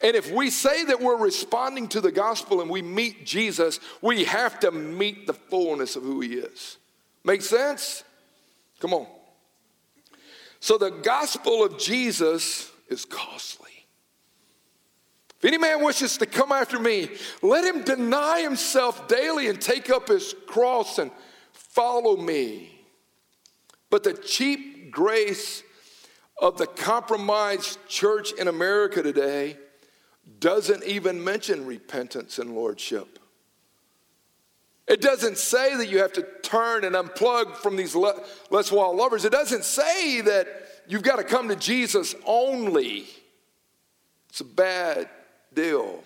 And 0.00 0.16
if 0.16 0.32
we 0.32 0.50
say 0.50 0.84
that 0.84 1.00
we're 1.00 1.16
responding 1.16 1.88
to 1.88 2.00
the 2.00 2.12
gospel 2.12 2.60
and 2.60 2.70
we 2.70 2.82
meet 2.82 3.24
Jesus, 3.24 3.78
we 4.00 4.24
have 4.24 4.60
to 4.60 4.70
meet 4.70 5.26
the 5.26 5.32
fullness 5.34 5.96
of 5.96 6.02
who 6.02 6.20
he 6.20 6.34
is. 6.34 6.76
Make 7.24 7.42
sense? 7.42 8.04
Come 8.80 8.94
on. 8.94 9.06
So 10.60 10.78
the 10.78 10.90
gospel 10.90 11.64
of 11.64 11.78
Jesus 11.78 12.70
is 12.88 13.04
costly. 13.04 13.77
If 15.38 15.44
any 15.44 15.58
man 15.58 15.84
wishes 15.84 16.16
to 16.18 16.26
come 16.26 16.50
after 16.50 16.80
me, 16.80 17.10
let 17.42 17.64
him 17.64 17.84
deny 17.84 18.40
himself 18.40 19.06
daily 19.06 19.48
and 19.48 19.60
take 19.60 19.88
up 19.88 20.08
his 20.08 20.34
cross 20.46 20.98
and 20.98 21.12
follow 21.52 22.16
me. 22.16 22.80
But 23.88 24.02
the 24.02 24.14
cheap 24.14 24.90
grace 24.90 25.62
of 26.40 26.58
the 26.58 26.66
compromised 26.66 27.78
church 27.88 28.32
in 28.32 28.48
America 28.48 29.02
today 29.02 29.56
doesn't 30.40 30.84
even 30.84 31.22
mention 31.22 31.66
repentance 31.66 32.38
and 32.38 32.54
lordship. 32.54 33.18
It 34.88 35.00
doesn't 35.00 35.38
say 35.38 35.76
that 35.76 35.88
you 35.88 35.98
have 35.98 36.14
to 36.14 36.26
turn 36.42 36.82
and 36.82 36.96
unplug 36.96 37.56
from 37.58 37.76
these 37.76 37.94
less 37.94 38.72
wild 38.72 38.96
lovers. 38.96 39.24
It 39.24 39.32
doesn't 39.32 39.64
say 39.64 40.20
that 40.22 40.48
you've 40.88 41.02
got 41.02 41.16
to 41.16 41.24
come 41.24 41.48
to 41.48 41.56
Jesus 41.56 42.14
only. 42.24 43.06
It's 44.30 44.40
a 44.40 44.44
bad 44.44 45.08
deal. 45.54 46.02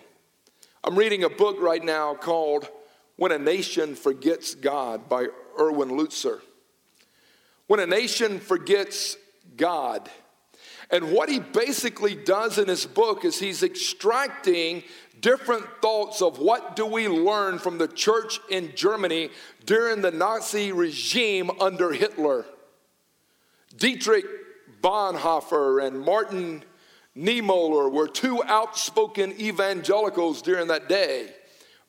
I'm 0.83 0.97
reading 0.97 1.23
a 1.23 1.29
book 1.29 1.57
right 1.59 1.83
now 1.83 2.15
called 2.15 2.67
When 3.15 3.31
a 3.31 3.39
Nation 3.39 3.95
Forgets 3.95 4.55
God 4.55 5.07
by 5.07 5.27
Erwin 5.59 5.89
Lutzer. 5.89 6.41
When 7.67 7.79
a 7.79 7.85
Nation 7.85 8.39
Forgets 8.39 9.17
God. 9.55 10.09
And 10.89 11.11
what 11.11 11.29
he 11.29 11.39
basically 11.39 12.15
does 12.15 12.57
in 12.57 12.67
his 12.67 12.85
book 12.85 13.25
is 13.25 13.39
he's 13.39 13.63
extracting 13.63 14.83
different 15.21 15.65
thoughts 15.81 16.21
of 16.21 16.37
what 16.37 16.75
do 16.75 16.85
we 16.85 17.07
learn 17.07 17.57
from 17.57 17.77
the 17.77 17.87
church 17.87 18.39
in 18.49 18.75
Germany 18.75 19.29
during 19.65 20.01
the 20.01 20.11
Nazi 20.11 20.71
regime 20.71 21.49
under 21.61 21.93
Hitler. 21.93 22.45
Dietrich 23.75 24.25
Bonhoeffer 24.81 25.83
and 25.83 26.01
Martin 26.01 26.63
Niemöller 27.17 27.91
were 27.91 28.07
two 28.07 28.43
outspoken 28.43 29.39
evangelicals 29.39 30.41
during 30.41 30.67
that 30.67 30.89
day. 30.89 31.29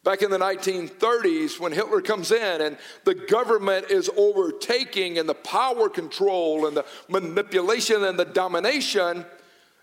Back 0.05 0.21
in 0.21 0.31
the 0.31 0.39
1930s, 0.39 1.59
when 1.59 1.73
Hitler 1.73 2.03
comes 2.03 2.31
in 2.31 2.61
and 2.61 2.77
the 3.05 3.15
government 3.15 3.87
is 3.91 4.11
overtaking 4.15 5.19
and 5.19 5.27
the 5.27 5.35
power 5.35 5.89
control 5.89 6.67
and 6.67 6.77
the 6.77 6.85
manipulation 7.09 8.05
and 8.05 8.19
the 8.19 8.27
domination, 8.27 9.25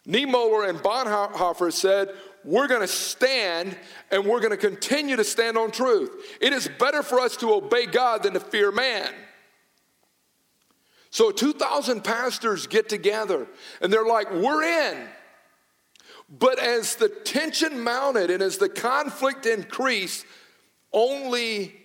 Niemöller 0.07 0.69
and 0.69 0.77
Bonhoeffer 0.77 1.73
said, 1.73 2.09
We're 2.43 2.67
going 2.67 2.81
to 2.81 2.87
stand 2.87 3.75
and 4.11 4.23
we're 4.23 4.41
going 4.41 4.51
to 4.51 4.57
continue 4.57 5.15
to 5.15 5.23
stand 5.23 5.57
on 5.57 5.71
truth. 5.71 6.11
It 6.39 6.53
is 6.53 6.69
better 6.79 7.01
for 7.01 7.19
us 7.19 7.35
to 7.37 7.55
obey 7.55 7.87
God 7.87 8.21
than 8.21 8.33
to 8.33 8.39
fear 8.39 8.71
man. 8.71 9.09
So 11.09 11.31
2,000 11.31 12.03
pastors 12.03 12.67
get 12.67 12.89
together 12.89 13.47
and 13.81 13.91
they're 13.91 14.05
like, 14.05 14.31
We're 14.31 14.63
in. 14.63 15.07
But 16.31 16.59
as 16.59 16.95
the 16.95 17.09
tension 17.09 17.83
mounted 17.83 18.29
and 18.29 18.41
as 18.41 18.57
the 18.57 18.69
conflict 18.69 19.45
increased, 19.45 20.25
only 20.93 21.75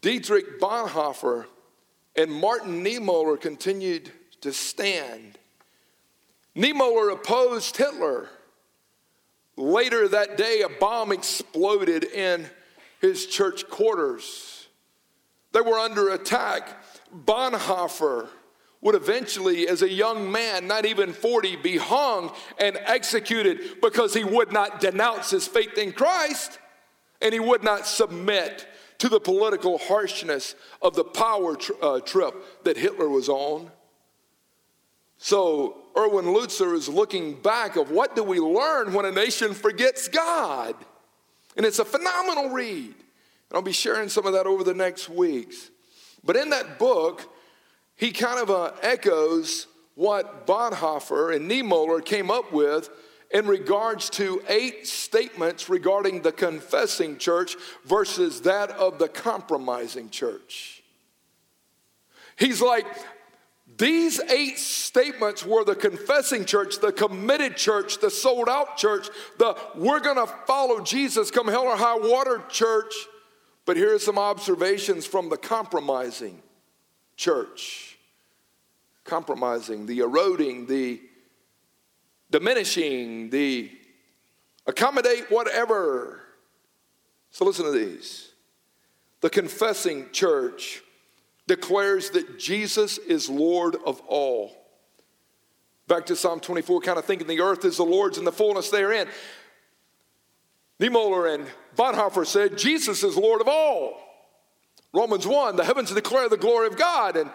Dietrich 0.00 0.58
Bonhoeffer 0.58 1.44
and 2.16 2.32
Martin 2.32 2.82
Niemöller 2.82 3.38
continued 3.38 4.10
to 4.40 4.52
stand. 4.54 5.38
Niemöller 6.56 7.12
opposed 7.12 7.76
Hitler. 7.76 8.28
Later 9.56 10.08
that 10.08 10.38
day, 10.38 10.62
a 10.62 10.70
bomb 10.70 11.12
exploded 11.12 12.04
in 12.04 12.48
his 13.02 13.26
church 13.26 13.68
quarters. 13.68 14.68
They 15.52 15.60
were 15.60 15.78
under 15.78 16.08
attack. 16.08 16.82
Bonhoeffer 17.14 18.28
would 18.82 18.94
eventually, 18.94 19.68
as 19.68 19.82
a 19.82 19.90
young 19.90 20.32
man, 20.32 20.66
not 20.66 20.86
even 20.86 21.12
40, 21.12 21.56
be 21.56 21.76
hung 21.76 22.32
and 22.58 22.78
executed 22.84 23.80
because 23.82 24.14
he 24.14 24.24
would 24.24 24.52
not 24.52 24.80
denounce 24.80 25.30
his 25.30 25.46
faith 25.46 25.76
in 25.76 25.92
Christ 25.92 26.58
and 27.20 27.34
he 27.34 27.40
would 27.40 27.62
not 27.62 27.86
submit 27.86 28.66
to 28.98 29.08
the 29.08 29.20
political 29.20 29.78
harshness 29.78 30.54
of 30.80 30.94
the 30.94 31.04
power 31.04 31.56
tri- 31.56 31.76
uh, 31.82 32.00
trip 32.00 32.64
that 32.64 32.76
Hitler 32.76 33.08
was 33.08 33.28
on. 33.28 33.70
So 35.18 35.76
Erwin 35.96 36.26
Lutzer 36.26 36.74
is 36.74 36.88
looking 36.88 37.34
back 37.34 37.76
of 37.76 37.90
what 37.90 38.16
do 38.16 38.22
we 38.22 38.40
learn 38.40 38.94
when 38.94 39.04
a 39.04 39.10
nation 39.10 39.52
forgets 39.52 40.08
God? 40.08 40.74
And 41.56 41.66
it's 41.66 41.78
a 41.78 41.84
phenomenal 41.84 42.50
read. 42.50 42.94
And 42.94 43.56
I'll 43.56 43.62
be 43.62 43.72
sharing 43.72 44.08
some 44.08 44.26
of 44.26 44.32
that 44.32 44.46
over 44.46 44.64
the 44.64 44.74
next 44.74 45.08
weeks. 45.08 45.70
But 46.24 46.36
in 46.36 46.50
that 46.50 46.78
book, 46.78 47.30
he 48.00 48.12
kind 48.12 48.40
of 48.40 48.50
uh, 48.50 48.72
echoes 48.80 49.66
what 49.94 50.46
Bonhoeffer 50.46 51.36
and 51.36 51.50
Niemöller 51.50 52.02
came 52.02 52.30
up 52.30 52.50
with 52.50 52.88
in 53.30 53.46
regards 53.46 54.08
to 54.08 54.42
eight 54.48 54.86
statements 54.86 55.68
regarding 55.68 56.22
the 56.22 56.32
confessing 56.32 57.18
church 57.18 57.56
versus 57.84 58.40
that 58.40 58.70
of 58.70 58.98
the 58.98 59.06
compromising 59.06 60.08
church. 60.08 60.82
He's 62.36 62.62
like, 62.62 62.86
these 63.76 64.18
eight 64.30 64.58
statements 64.58 65.44
were 65.44 65.62
the 65.62 65.76
confessing 65.76 66.46
church, 66.46 66.80
the 66.80 66.92
committed 66.92 67.58
church, 67.58 68.00
the 68.00 68.10
sold 68.10 68.48
out 68.48 68.78
church, 68.78 69.10
the 69.36 69.54
we're 69.74 70.00
gonna 70.00 70.26
follow 70.46 70.80
Jesus 70.80 71.30
come 71.30 71.48
hell 71.48 71.64
or 71.64 71.76
high 71.76 71.98
water 71.98 72.42
church. 72.48 72.94
But 73.66 73.76
here 73.76 73.94
are 73.94 73.98
some 73.98 74.18
observations 74.18 75.04
from 75.04 75.28
the 75.28 75.36
compromising 75.36 76.42
church 77.14 77.89
compromising, 79.10 79.86
the 79.86 79.98
eroding, 79.98 80.66
the 80.66 81.00
diminishing, 82.30 83.28
the 83.28 83.70
accommodate 84.66 85.30
whatever. 85.30 86.20
So 87.32 87.44
listen 87.44 87.64
to 87.64 87.72
these. 87.72 88.30
The 89.20 89.28
confessing 89.28 90.10
church 90.12 90.82
declares 91.48 92.10
that 92.10 92.38
Jesus 92.38 92.98
is 92.98 93.28
Lord 93.28 93.76
of 93.84 94.00
all. 94.06 94.52
Back 95.88 96.06
to 96.06 96.14
Psalm 96.14 96.38
24, 96.38 96.80
kind 96.80 96.98
of 96.98 97.04
thinking 97.04 97.26
the 97.26 97.40
earth 97.40 97.64
is 97.64 97.78
the 97.78 97.82
Lord's 97.82 98.16
and 98.16 98.26
the 98.26 98.32
fullness 98.32 98.70
therein. 98.70 99.08
Niemöller 100.78 101.34
and 101.34 101.46
Bonhoeffer 101.76 102.24
said 102.24 102.56
Jesus 102.56 103.02
is 103.02 103.16
Lord 103.16 103.40
of 103.40 103.48
all. 103.48 104.00
Romans 104.92 105.26
1, 105.26 105.56
the 105.56 105.64
heavens 105.64 105.92
declare 105.92 106.28
the 106.28 106.36
glory 106.36 106.68
of 106.68 106.76
God, 106.76 107.16
and 107.16 107.30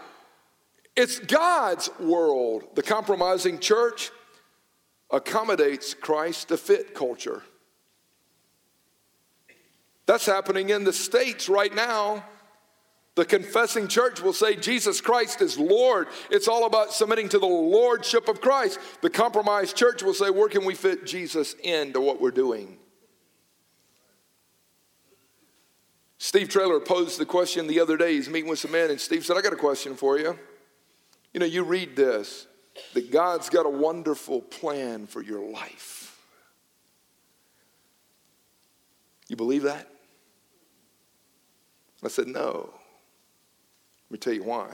it's 0.96 1.20
God's 1.20 1.90
world. 2.00 2.64
The 2.76 2.84
compromising 2.84 3.60
church 3.60 4.12
accommodates 5.12 5.94
Christ 5.94 6.50
to 6.50 6.58
fit 6.58 6.96
culture. 6.96 7.44
That's 10.06 10.26
happening 10.26 10.70
in 10.70 10.84
the 10.84 10.94
States 10.94 11.50
right 11.50 11.74
now. 11.74 12.24
The 13.16 13.26
confessing 13.26 13.88
church 13.88 14.22
will 14.22 14.34
say 14.34 14.56
Jesus 14.56 15.00
Christ 15.00 15.42
is 15.42 15.58
Lord. 15.58 16.08
It's 16.30 16.50
all 16.50 16.66
about 16.66 16.92
submitting 16.92 17.30
to 17.30 17.40
the 17.40 17.46
Lordship 17.46 18.28
of 18.28 18.42
Christ. 18.42 18.78
The 19.02 19.10
compromised 19.10 19.76
church 19.76 20.04
will 20.04 20.14
say, 20.14 20.30
Where 20.30 20.50
can 20.50 20.66
we 20.66 20.76
fit 20.76 21.06
Jesus 21.06 21.56
into 21.64 22.02
what 22.02 22.20
we're 22.20 22.32
doing? 22.32 22.78
Steve 26.18 26.50
Trailer 26.50 26.80
posed 26.80 27.20
the 27.20 27.26
question 27.26 27.68
the 27.68 27.80
other 27.80 27.96
day. 27.96 28.14
He's 28.14 28.30
meeting 28.30 28.50
with 28.50 28.60
some 28.60 28.72
men, 28.72 28.90
and 28.90 29.00
Steve 29.00 29.26
said, 29.26 29.38
I 29.38 29.42
got 29.42 29.54
a 29.54 29.58
question 29.58 29.96
for 29.96 30.20
you. 30.20 30.38
You 31.36 31.40
know, 31.40 31.46
you 31.46 31.64
read 31.64 31.98
this 31.98 32.48
that 32.94 33.12
God's 33.12 33.50
got 33.50 33.66
a 33.66 33.70
wonderful 33.70 34.42
plan 34.42 35.06
for 35.06 35.22
your 35.22 35.42
life. 35.42 36.18
You 39.28 39.36
believe 39.36 39.64
that? 39.64 39.90
I 42.02 42.08
said, 42.08 42.28
No. 42.28 42.70
Let 44.10 44.12
me 44.12 44.18
tell 44.18 44.32
you 44.32 44.44
why. 44.44 44.70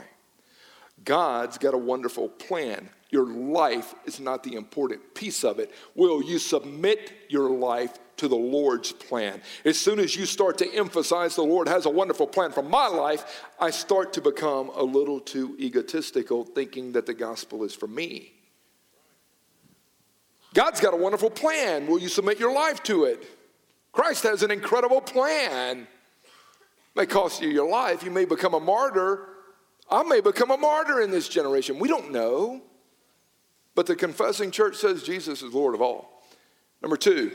God's 1.04 1.58
got 1.58 1.74
a 1.74 1.80
wonderful 1.80 2.30
plan 2.30 2.90
Your 3.12 3.28
life 3.28 3.94
is 4.06 4.22
not 4.22 4.42
the 4.42 4.56
important 4.56 5.14
piece 5.14 5.44
of 5.44 5.60
it. 5.60 5.72
Will 5.96 6.24
you 6.24 6.40
submit 6.40 7.12
your 7.28 7.50
life 7.50 8.00
to 8.18 8.30
the 8.30 8.38
Lord's 8.38 8.94
plan? 8.94 9.42
As 9.66 9.78
soon 9.78 10.00
as 10.00 10.16
you 10.16 10.26
start 10.26 10.58
to 10.60 10.74
emphasize 10.74 11.36
the 11.36 11.44
Lord 11.44 11.68
has 11.68 11.86
a 11.86 11.90
wonderful 11.90 12.26
plan 12.26 12.54
for 12.54 12.64
my 12.64 12.88
life, 12.88 13.44
I 13.60 13.70
start 13.72 14.14
to 14.14 14.22
become 14.22 14.70
a 14.74 14.84
little 14.84 15.20
too 15.20 15.58
egotistical, 15.60 16.46
thinking 16.46 16.94
that 16.94 17.06
the 17.06 17.14
gospel 17.14 17.66
is 17.66 17.76
for 17.76 17.88
me. 17.88 18.32
God's 20.54 20.80
got 20.80 20.94
a 20.94 20.98
wonderful 20.98 21.30
plan. 21.30 21.88
Will 21.88 22.00
you 22.00 22.10
submit 22.10 22.40
your 22.40 22.54
life 22.54 22.82
to 22.84 23.04
it? 23.04 23.26
Christ 23.92 24.24
has 24.24 24.42
an 24.42 24.52
incredible 24.52 25.02
plan. 25.02 25.82
It 25.82 25.88
may 26.96 27.06
cost 27.06 27.42
you 27.42 27.50
your 27.50 27.70
life. 27.70 28.04
You 28.04 28.12
may 28.12 28.24
become 28.24 28.54
a 28.54 28.60
martyr. 28.60 29.28
I 29.90 30.04
may 30.04 30.22
become 30.22 30.52
a 30.52 30.58
martyr 30.58 31.02
in 31.02 31.12
this 31.12 31.28
generation. 31.28 31.78
We 31.78 31.90
don't 31.90 32.14
know. 32.14 32.62
But 33.76 33.86
the 33.86 33.96
confessing 33.96 34.52
church 34.52 34.76
says 34.76 35.04
Jesus 35.04 35.42
is 35.42 35.54
Lord 35.54 35.76
of 35.76 35.82
all. 35.82 36.24
Number 36.82 36.98
two, 36.98 37.32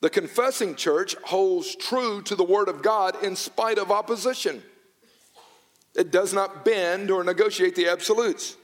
the 0.00 0.10
confessing 0.10 0.74
church 0.74 1.16
holds 1.24 1.74
true 1.74 2.22
to 2.22 2.34
the 2.34 2.44
Word 2.44 2.68
of 2.68 2.82
God 2.82 3.22
in 3.24 3.36
spite 3.36 3.78
of 3.78 3.90
opposition. 3.90 4.62
It 5.96 6.10
does 6.10 6.34
not 6.34 6.64
bend 6.64 7.10
or 7.10 7.24
negotiate 7.24 7.74
the 7.74 7.88
absolutes. 7.88 8.56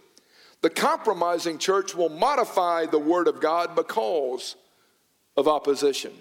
The 0.63 0.71
compromising 0.71 1.59
church 1.59 1.95
will 1.95 2.11
modify 2.11 2.87
the 2.87 2.99
Word 2.99 3.29
of 3.29 3.41
God 3.41 3.75
because 3.75 4.57
of 5.37 5.49
opposition. 5.49 6.13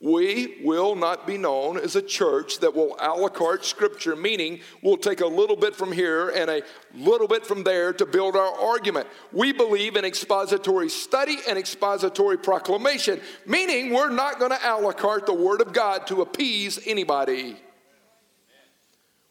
We 0.00 0.58
will 0.62 0.94
not 0.94 1.26
be 1.26 1.36
known 1.36 1.76
as 1.76 1.96
a 1.96 2.02
church 2.02 2.60
that 2.60 2.72
will 2.72 2.96
a 3.00 3.10
la 3.14 3.28
carte 3.28 3.64
scripture, 3.64 4.14
meaning 4.14 4.60
we'll 4.80 4.96
take 4.96 5.20
a 5.20 5.26
little 5.26 5.56
bit 5.56 5.74
from 5.74 5.90
here 5.90 6.28
and 6.28 6.48
a 6.48 6.62
little 6.94 7.26
bit 7.26 7.44
from 7.44 7.64
there 7.64 7.92
to 7.94 8.06
build 8.06 8.36
our 8.36 8.54
argument. 8.60 9.08
We 9.32 9.52
believe 9.52 9.96
in 9.96 10.04
expository 10.04 10.88
study 10.88 11.38
and 11.48 11.58
expository 11.58 12.38
proclamation, 12.38 13.20
meaning 13.44 13.92
we're 13.92 14.10
not 14.10 14.38
going 14.38 14.52
to 14.52 14.58
a 14.62 14.78
la 14.78 14.92
carte 14.92 15.26
the 15.26 15.34
Word 15.34 15.60
of 15.60 15.72
God 15.72 16.06
to 16.06 16.22
appease 16.22 16.78
anybody. 16.86 17.56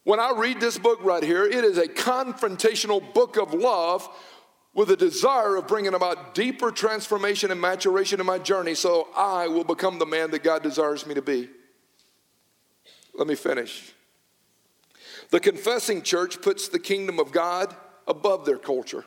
When 0.04 0.20
I 0.20 0.34
read 0.36 0.60
this 0.60 0.78
book 0.78 1.00
right 1.02 1.24
here, 1.24 1.46
it 1.46 1.64
is 1.64 1.78
a 1.78 1.88
confrontational 1.88 3.14
book 3.14 3.38
of 3.38 3.54
love 3.54 4.08
with 4.78 4.92
a 4.92 4.96
desire 4.96 5.56
of 5.56 5.68
bringing 5.68 5.96
about 5.96 6.36
deeper 6.36 6.70
transformation 6.70 7.50
and 7.50 7.60
maturation 7.60 8.20
in 8.20 8.26
my 8.28 8.38
journey 8.38 8.76
so 8.76 9.08
I 9.18 9.48
will 9.48 9.64
become 9.64 9.98
the 9.98 10.06
man 10.06 10.30
that 10.30 10.44
God 10.44 10.62
desires 10.62 11.08
me 11.08 11.16
to 11.16 11.22
be. 11.22 11.50
Let 13.16 13.28
me 13.28 13.34
finish. 13.34 13.92
The 15.32 15.40
confessing 15.40 16.04
church 16.04 16.44
puts 16.44 16.70
the 16.70 16.78
kingdom 16.78 17.20
of 17.20 17.32
God 17.32 17.76
above 18.08 18.46
their 18.46 18.60
culture. 18.60 19.04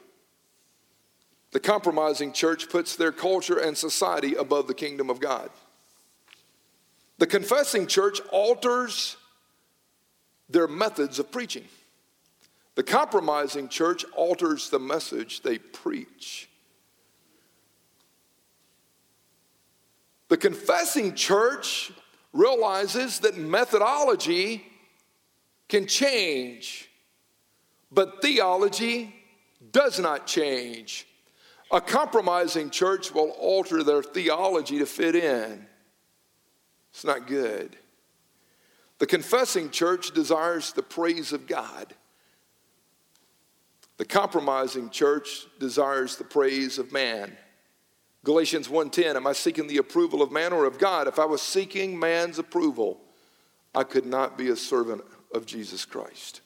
The 1.52 1.60
compromising 1.60 2.32
church 2.32 2.68
puts 2.68 2.96
their 2.96 3.12
culture 3.12 3.58
and 3.58 3.78
society 3.78 4.34
above 4.34 4.66
the 4.66 4.74
kingdom 4.74 5.08
of 5.08 5.20
God. 5.20 5.50
The 7.18 7.28
confessing 7.28 7.86
church 7.86 8.20
alters 8.32 9.16
their 10.48 10.66
methods 10.66 11.20
of 11.20 11.30
preaching. 11.30 11.66
The 12.80 12.84
compromising 12.84 13.68
church 13.68 14.06
alters 14.16 14.70
the 14.70 14.78
message 14.78 15.42
they 15.42 15.58
preach. 15.58 16.48
The 20.28 20.38
confessing 20.38 21.14
church 21.14 21.92
realizes 22.32 23.18
that 23.18 23.36
methodology 23.36 24.64
can 25.68 25.86
change, 25.86 26.88
but 27.92 28.22
theology 28.22 29.14
does 29.72 30.00
not 30.00 30.26
change. 30.26 31.06
A 31.70 31.82
compromising 31.82 32.70
church 32.70 33.12
will 33.12 33.28
alter 33.38 33.82
their 33.82 34.02
theology 34.02 34.78
to 34.78 34.86
fit 34.86 35.14
in. 35.16 35.66
It's 36.94 37.04
not 37.04 37.26
good. 37.26 37.76
The 38.96 39.06
confessing 39.06 39.68
church 39.68 40.12
desires 40.12 40.72
the 40.72 40.82
praise 40.82 41.34
of 41.34 41.46
God. 41.46 41.94
The 44.00 44.06
compromising 44.06 44.88
church 44.88 45.46
desires 45.58 46.16
the 46.16 46.24
praise 46.24 46.78
of 46.78 46.90
man. 46.90 47.36
Galatians 48.24 48.66
1:10 48.66 49.14
Am 49.14 49.26
I 49.26 49.34
seeking 49.34 49.66
the 49.66 49.76
approval 49.76 50.22
of 50.22 50.32
man 50.32 50.54
or 50.54 50.64
of 50.64 50.78
God? 50.78 51.06
If 51.06 51.18
I 51.18 51.26
was 51.26 51.42
seeking 51.42 51.98
man's 51.98 52.38
approval, 52.38 52.98
I 53.74 53.84
could 53.84 54.06
not 54.06 54.38
be 54.38 54.48
a 54.48 54.56
servant 54.56 55.04
of 55.34 55.44
Jesus 55.44 55.84
Christ. 55.84 56.40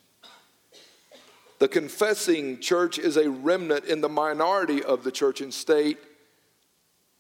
The 1.61 1.69
confessing 1.69 2.59
church 2.59 2.99
is 2.99 3.17
a 3.17 3.31
remnant 3.31 3.85
in 3.85 4.01
the 4.01 4.09
minority 4.09 4.83
of 4.83 5.05
the 5.05 5.13
church 5.13 5.41
and 5.41 5.55
state. 5.55 5.99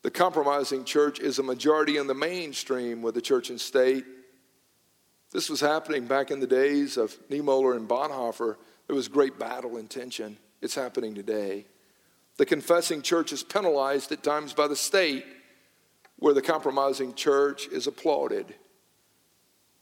The 0.02 0.10
compromising 0.10 0.84
church 0.84 1.20
is 1.20 1.38
a 1.38 1.44
majority 1.44 1.96
in 1.96 2.08
the 2.08 2.14
mainstream 2.14 3.02
with 3.02 3.14
the 3.14 3.22
church 3.22 3.50
and 3.50 3.60
state. 3.60 4.04
This 5.30 5.48
was 5.48 5.60
happening 5.60 6.06
back 6.06 6.32
in 6.32 6.40
the 6.40 6.48
days 6.48 6.96
of 6.96 7.16
Niemöller 7.28 7.76
and 7.76 7.88
Bonhoeffer 7.88 8.56
there 8.86 8.96
was 8.96 9.08
great 9.08 9.38
battle 9.38 9.76
and 9.76 9.88
tension. 9.88 10.36
It's 10.60 10.74
happening 10.74 11.14
today. 11.14 11.66
The 12.36 12.46
confessing 12.46 13.02
church 13.02 13.32
is 13.32 13.42
penalized 13.42 14.10
at 14.12 14.22
times 14.22 14.52
by 14.52 14.66
the 14.66 14.76
state, 14.76 15.24
where 16.18 16.34
the 16.34 16.42
compromising 16.42 17.14
church 17.14 17.68
is 17.68 17.86
applauded 17.86 18.54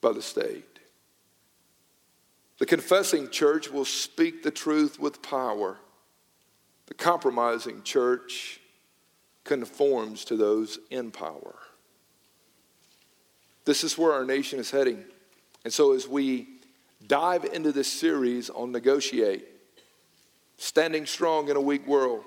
by 0.00 0.12
the 0.12 0.22
state. 0.22 0.64
The 2.58 2.66
confessing 2.66 3.30
church 3.30 3.70
will 3.70 3.84
speak 3.84 4.42
the 4.42 4.50
truth 4.50 5.00
with 5.00 5.22
power. 5.22 5.78
The 6.86 6.94
compromising 6.94 7.82
church 7.82 8.60
conforms 9.44 10.24
to 10.26 10.36
those 10.36 10.78
in 10.90 11.10
power. 11.10 11.56
This 13.64 13.84
is 13.84 13.96
where 13.96 14.12
our 14.12 14.24
nation 14.24 14.58
is 14.58 14.70
heading. 14.70 15.04
And 15.64 15.72
so, 15.72 15.92
as 15.92 16.08
we 16.08 16.48
dive 17.06 17.44
into 17.44 17.72
this 17.72 17.90
series 17.90 18.50
on 18.50 18.72
negotiate, 18.72 19.46
standing 20.56 21.06
strong 21.06 21.48
in 21.48 21.56
a 21.56 21.60
weak 21.60 21.86
world. 21.86 22.24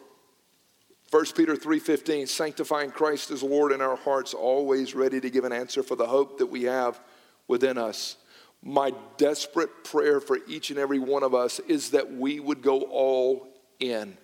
1 1.12 1.36
Peter 1.36 1.56
3:15 1.56 2.28
sanctifying 2.28 2.92
Christ 2.92 3.32
as 3.32 3.44
Lord 3.44 3.72
in 3.72 3.82
our 3.82 3.96
hearts 3.96 4.34
always 4.34 4.96
ready 4.96 5.22
to 5.22 5.30
give 5.30 5.44
an 5.44 5.54
answer 5.54 5.84
for 5.84 5.96
the 5.96 6.08
hope 6.08 6.40
that 6.40 6.48
we 6.48 6.64
have 6.64 7.00
within 7.48 7.78
us. 7.78 8.18
My 8.64 8.92
desperate 9.18 9.84
prayer 9.84 10.20
for 10.20 10.40
each 10.48 10.72
and 10.72 10.80
every 10.80 11.00
one 11.00 11.24
of 11.24 11.36
us 11.36 11.60
is 11.60 11.92
that 11.92 12.12
we 12.12 12.40
would 12.40 12.62
go 12.64 12.82
all 12.82 13.48
in. 13.80 14.18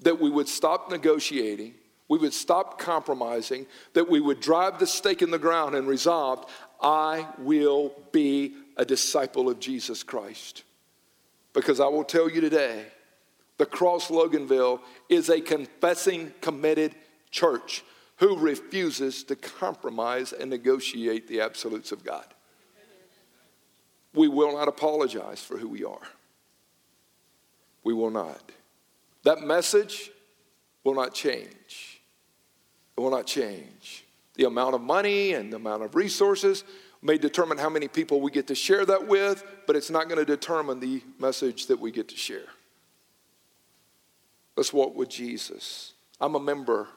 That 0.00 0.20
we 0.20 0.30
would 0.30 0.48
stop 0.48 0.90
negotiating, 0.90 1.74
we 2.08 2.18
would 2.18 2.34
stop 2.34 2.78
compromising, 2.78 3.66
that 3.94 4.08
we 4.08 4.20
would 4.20 4.40
drive 4.40 4.78
the 4.78 4.86
stake 4.86 5.22
in 5.22 5.30
the 5.30 5.38
ground 5.38 5.74
and 5.74 5.88
resolve, 5.88 6.50
I 6.80 7.26
will 7.38 7.92
be 8.12 8.54
a 8.76 8.84
disciple 8.84 9.48
of 9.48 9.58
Jesus 9.58 10.02
Christ. 10.02 10.62
Because 11.52 11.80
I 11.80 11.86
will 11.86 12.04
tell 12.04 12.30
you 12.30 12.40
today, 12.40 12.86
the 13.58 13.66
Cross 13.66 14.08
Loganville 14.08 14.80
is 15.08 15.28
a 15.30 15.40
confessing, 15.40 16.32
committed 16.40 16.94
church 17.30 17.82
who 18.16 18.38
refuses 18.38 19.24
to 19.24 19.36
compromise 19.36 20.32
and 20.32 20.50
negotiate 20.50 21.28
the 21.28 21.40
absolutes 21.40 21.92
of 21.92 22.04
God. 22.04 22.26
We 24.14 24.28
will 24.28 24.52
not 24.52 24.68
apologize 24.68 25.42
for 25.42 25.58
who 25.58 25.68
we 25.68 25.84
are. 25.84 26.08
We 27.84 27.92
will 27.94 28.10
not. 28.10 28.40
That 29.24 29.42
message 29.42 30.10
will 30.82 30.94
not 30.94 31.14
change. 31.14 32.00
It 32.96 33.00
will 33.00 33.10
not 33.10 33.26
change. 33.26 34.04
The 34.34 34.44
amount 34.44 34.74
of 34.74 34.80
money 34.80 35.34
and 35.34 35.52
the 35.52 35.56
amount 35.56 35.82
of 35.82 35.94
resources 35.94 36.64
may 37.06 37.16
determine 37.16 37.56
how 37.56 37.70
many 37.70 37.86
people 37.88 38.20
we 38.20 38.30
get 38.30 38.48
to 38.48 38.54
share 38.54 38.84
that 38.84 39.06
with, 39.06 39.44
but 39.66 39.76
it's 39.76 39.90
not 39.90 40.08
going 40.08 40.18
to 40.18 40.24
determine 40.24 40.80
the 40.80 41.02
message 41.18 41.66
that 41.66 41.78
we 41.78 41.90
get 41.92 42.08
to 42.08 42.16
share. 42.16 42.48
Let's 44.56 44.72
walk 44.72 44.96
with 44.96 45.08
Jesus. 45.08 45.92
I'm 46.20 46.34
a 46.34 46.40
member 46.40 46.88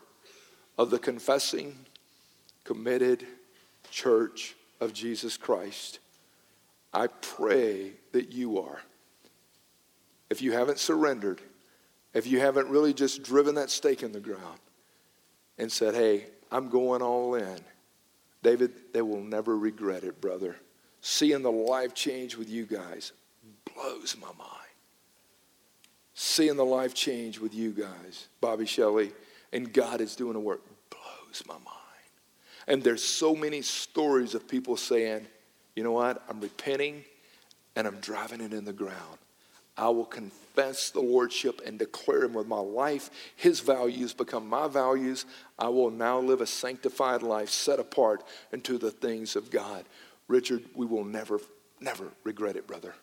of 0.78 0.90
the 0.90 0.98
confessing, 0.98 1.78
committed 2.64 3.28
church 3.92 4.56
of 4.80 4.94
Jesus 4.94 5.38
Christ. 5.38 6.00
I 6.94 7.08
pray 7.08 7.92
that 8.14 8.32
you 8.32 8.60
are. 8.60 8.82
If 10.30 10.42
you 10.42 10.54
haven't 10.54 10.80
surrendered, 10.80 11.42
if 12.14 12.26
you 12.26 12.40
haven't 12.40 12.70
really 12.70 12.94
just 12.94 13.22
driven 13.22 13.56
that 13.56 13.70
stake 13.70 14.02
in 14.02 14.12
the 14.12 14.20
ground 14.20 14.60
and 15.58 15.72
said, 15.72 15.94
hey, 15.94 16.26
I'm 16.52 16.70
going 16.70 17.02
all 17.02 17.36
in 17.36 17.60
David, 18.42 18.72
they 18.94 19.02
will 19.02 19.22
never 19.22 19.58
regret 19.58 20.04
it, 20.04 20.22
brother. 20.22 20.56
Seeing 21.02 21.42
the 21.42 21.52
life 21.52 21.94
change 21.94 22.36
with 22.36 22.50
you 22.50 22.66
guys 22.66 23.12
blows 23.74 24.16
my 24.20 24.28
mind. 24.38 24.50
Seeing 26.14 26.58
the 26.58 26.66
life 26.66 26.94
change 26.94 27.40
with 27.40 27.54
you 27.54 27.72
guys, 27.72 28.28
Bobby 28.42 28.66
Shelley, 28.66 29.12
and 29.54 29.72
God 29.72 30.02
is 30.02 30.16
doing 30.16 30.36
a 30.36 30.40
work 30.40 30.62
blows 30.90 31.44
my 31.48 31.54
mind. 31.54 31.66
And 32.68 32.84
there's 32.84 33.04
so 33.04 33.36
many 33.36 33.62
stories 33.62 34.36
of 34.36 34.48
people 34.48 34.78
saying, 34.78 35.26
you 35.76 35.84
know 35.84 35.92
what, 35.92 36.22
I'm 36.30 36.40
repenting 36.40 37.04
and 37.76 37.88
I'm 37.88 38.00
driving 38.00 38.42
it 38.42 38.54
in 38.54 38.66
the 38.66 38.74
ground. 38.74 39.18
I 39.80 39.88
will 39.90 40.06
confess 40.06 40.90
the 40.90 41.00
Lordship 41.00 41.62
and 41.66 41.80
declare 41.80 42.26
Him 42.26 42.34
with 42.34 42.48
my 42.48 42.60
life. 42.60 43.10
His 43.38 43.62
values 43.62 44.14
become 44.14 44.48
my 44.48 44.68
values. 44.68 45.26
I 45.58 45.70
will 45.70 45.90
now 45.90 46.20
live 46.20 46.42
a 46.42 46.46
sanctified 46.46 47.24
life 47.24 47.50
set 47.50 47.80
apart 47.80 48.24
into 48.52 48.78
the 48.78 48.92
things 48.92 49.38
of 49.38 49.50
God. 49.50 49.86
Richard, 50.28 50.66
we 50.76 50.86
will 50.86 51.06
never, 51.06 51.40
never 51.80 52.10
regret 52.26 52.58
it, 52.58 52.68
brother. 52.68 52.94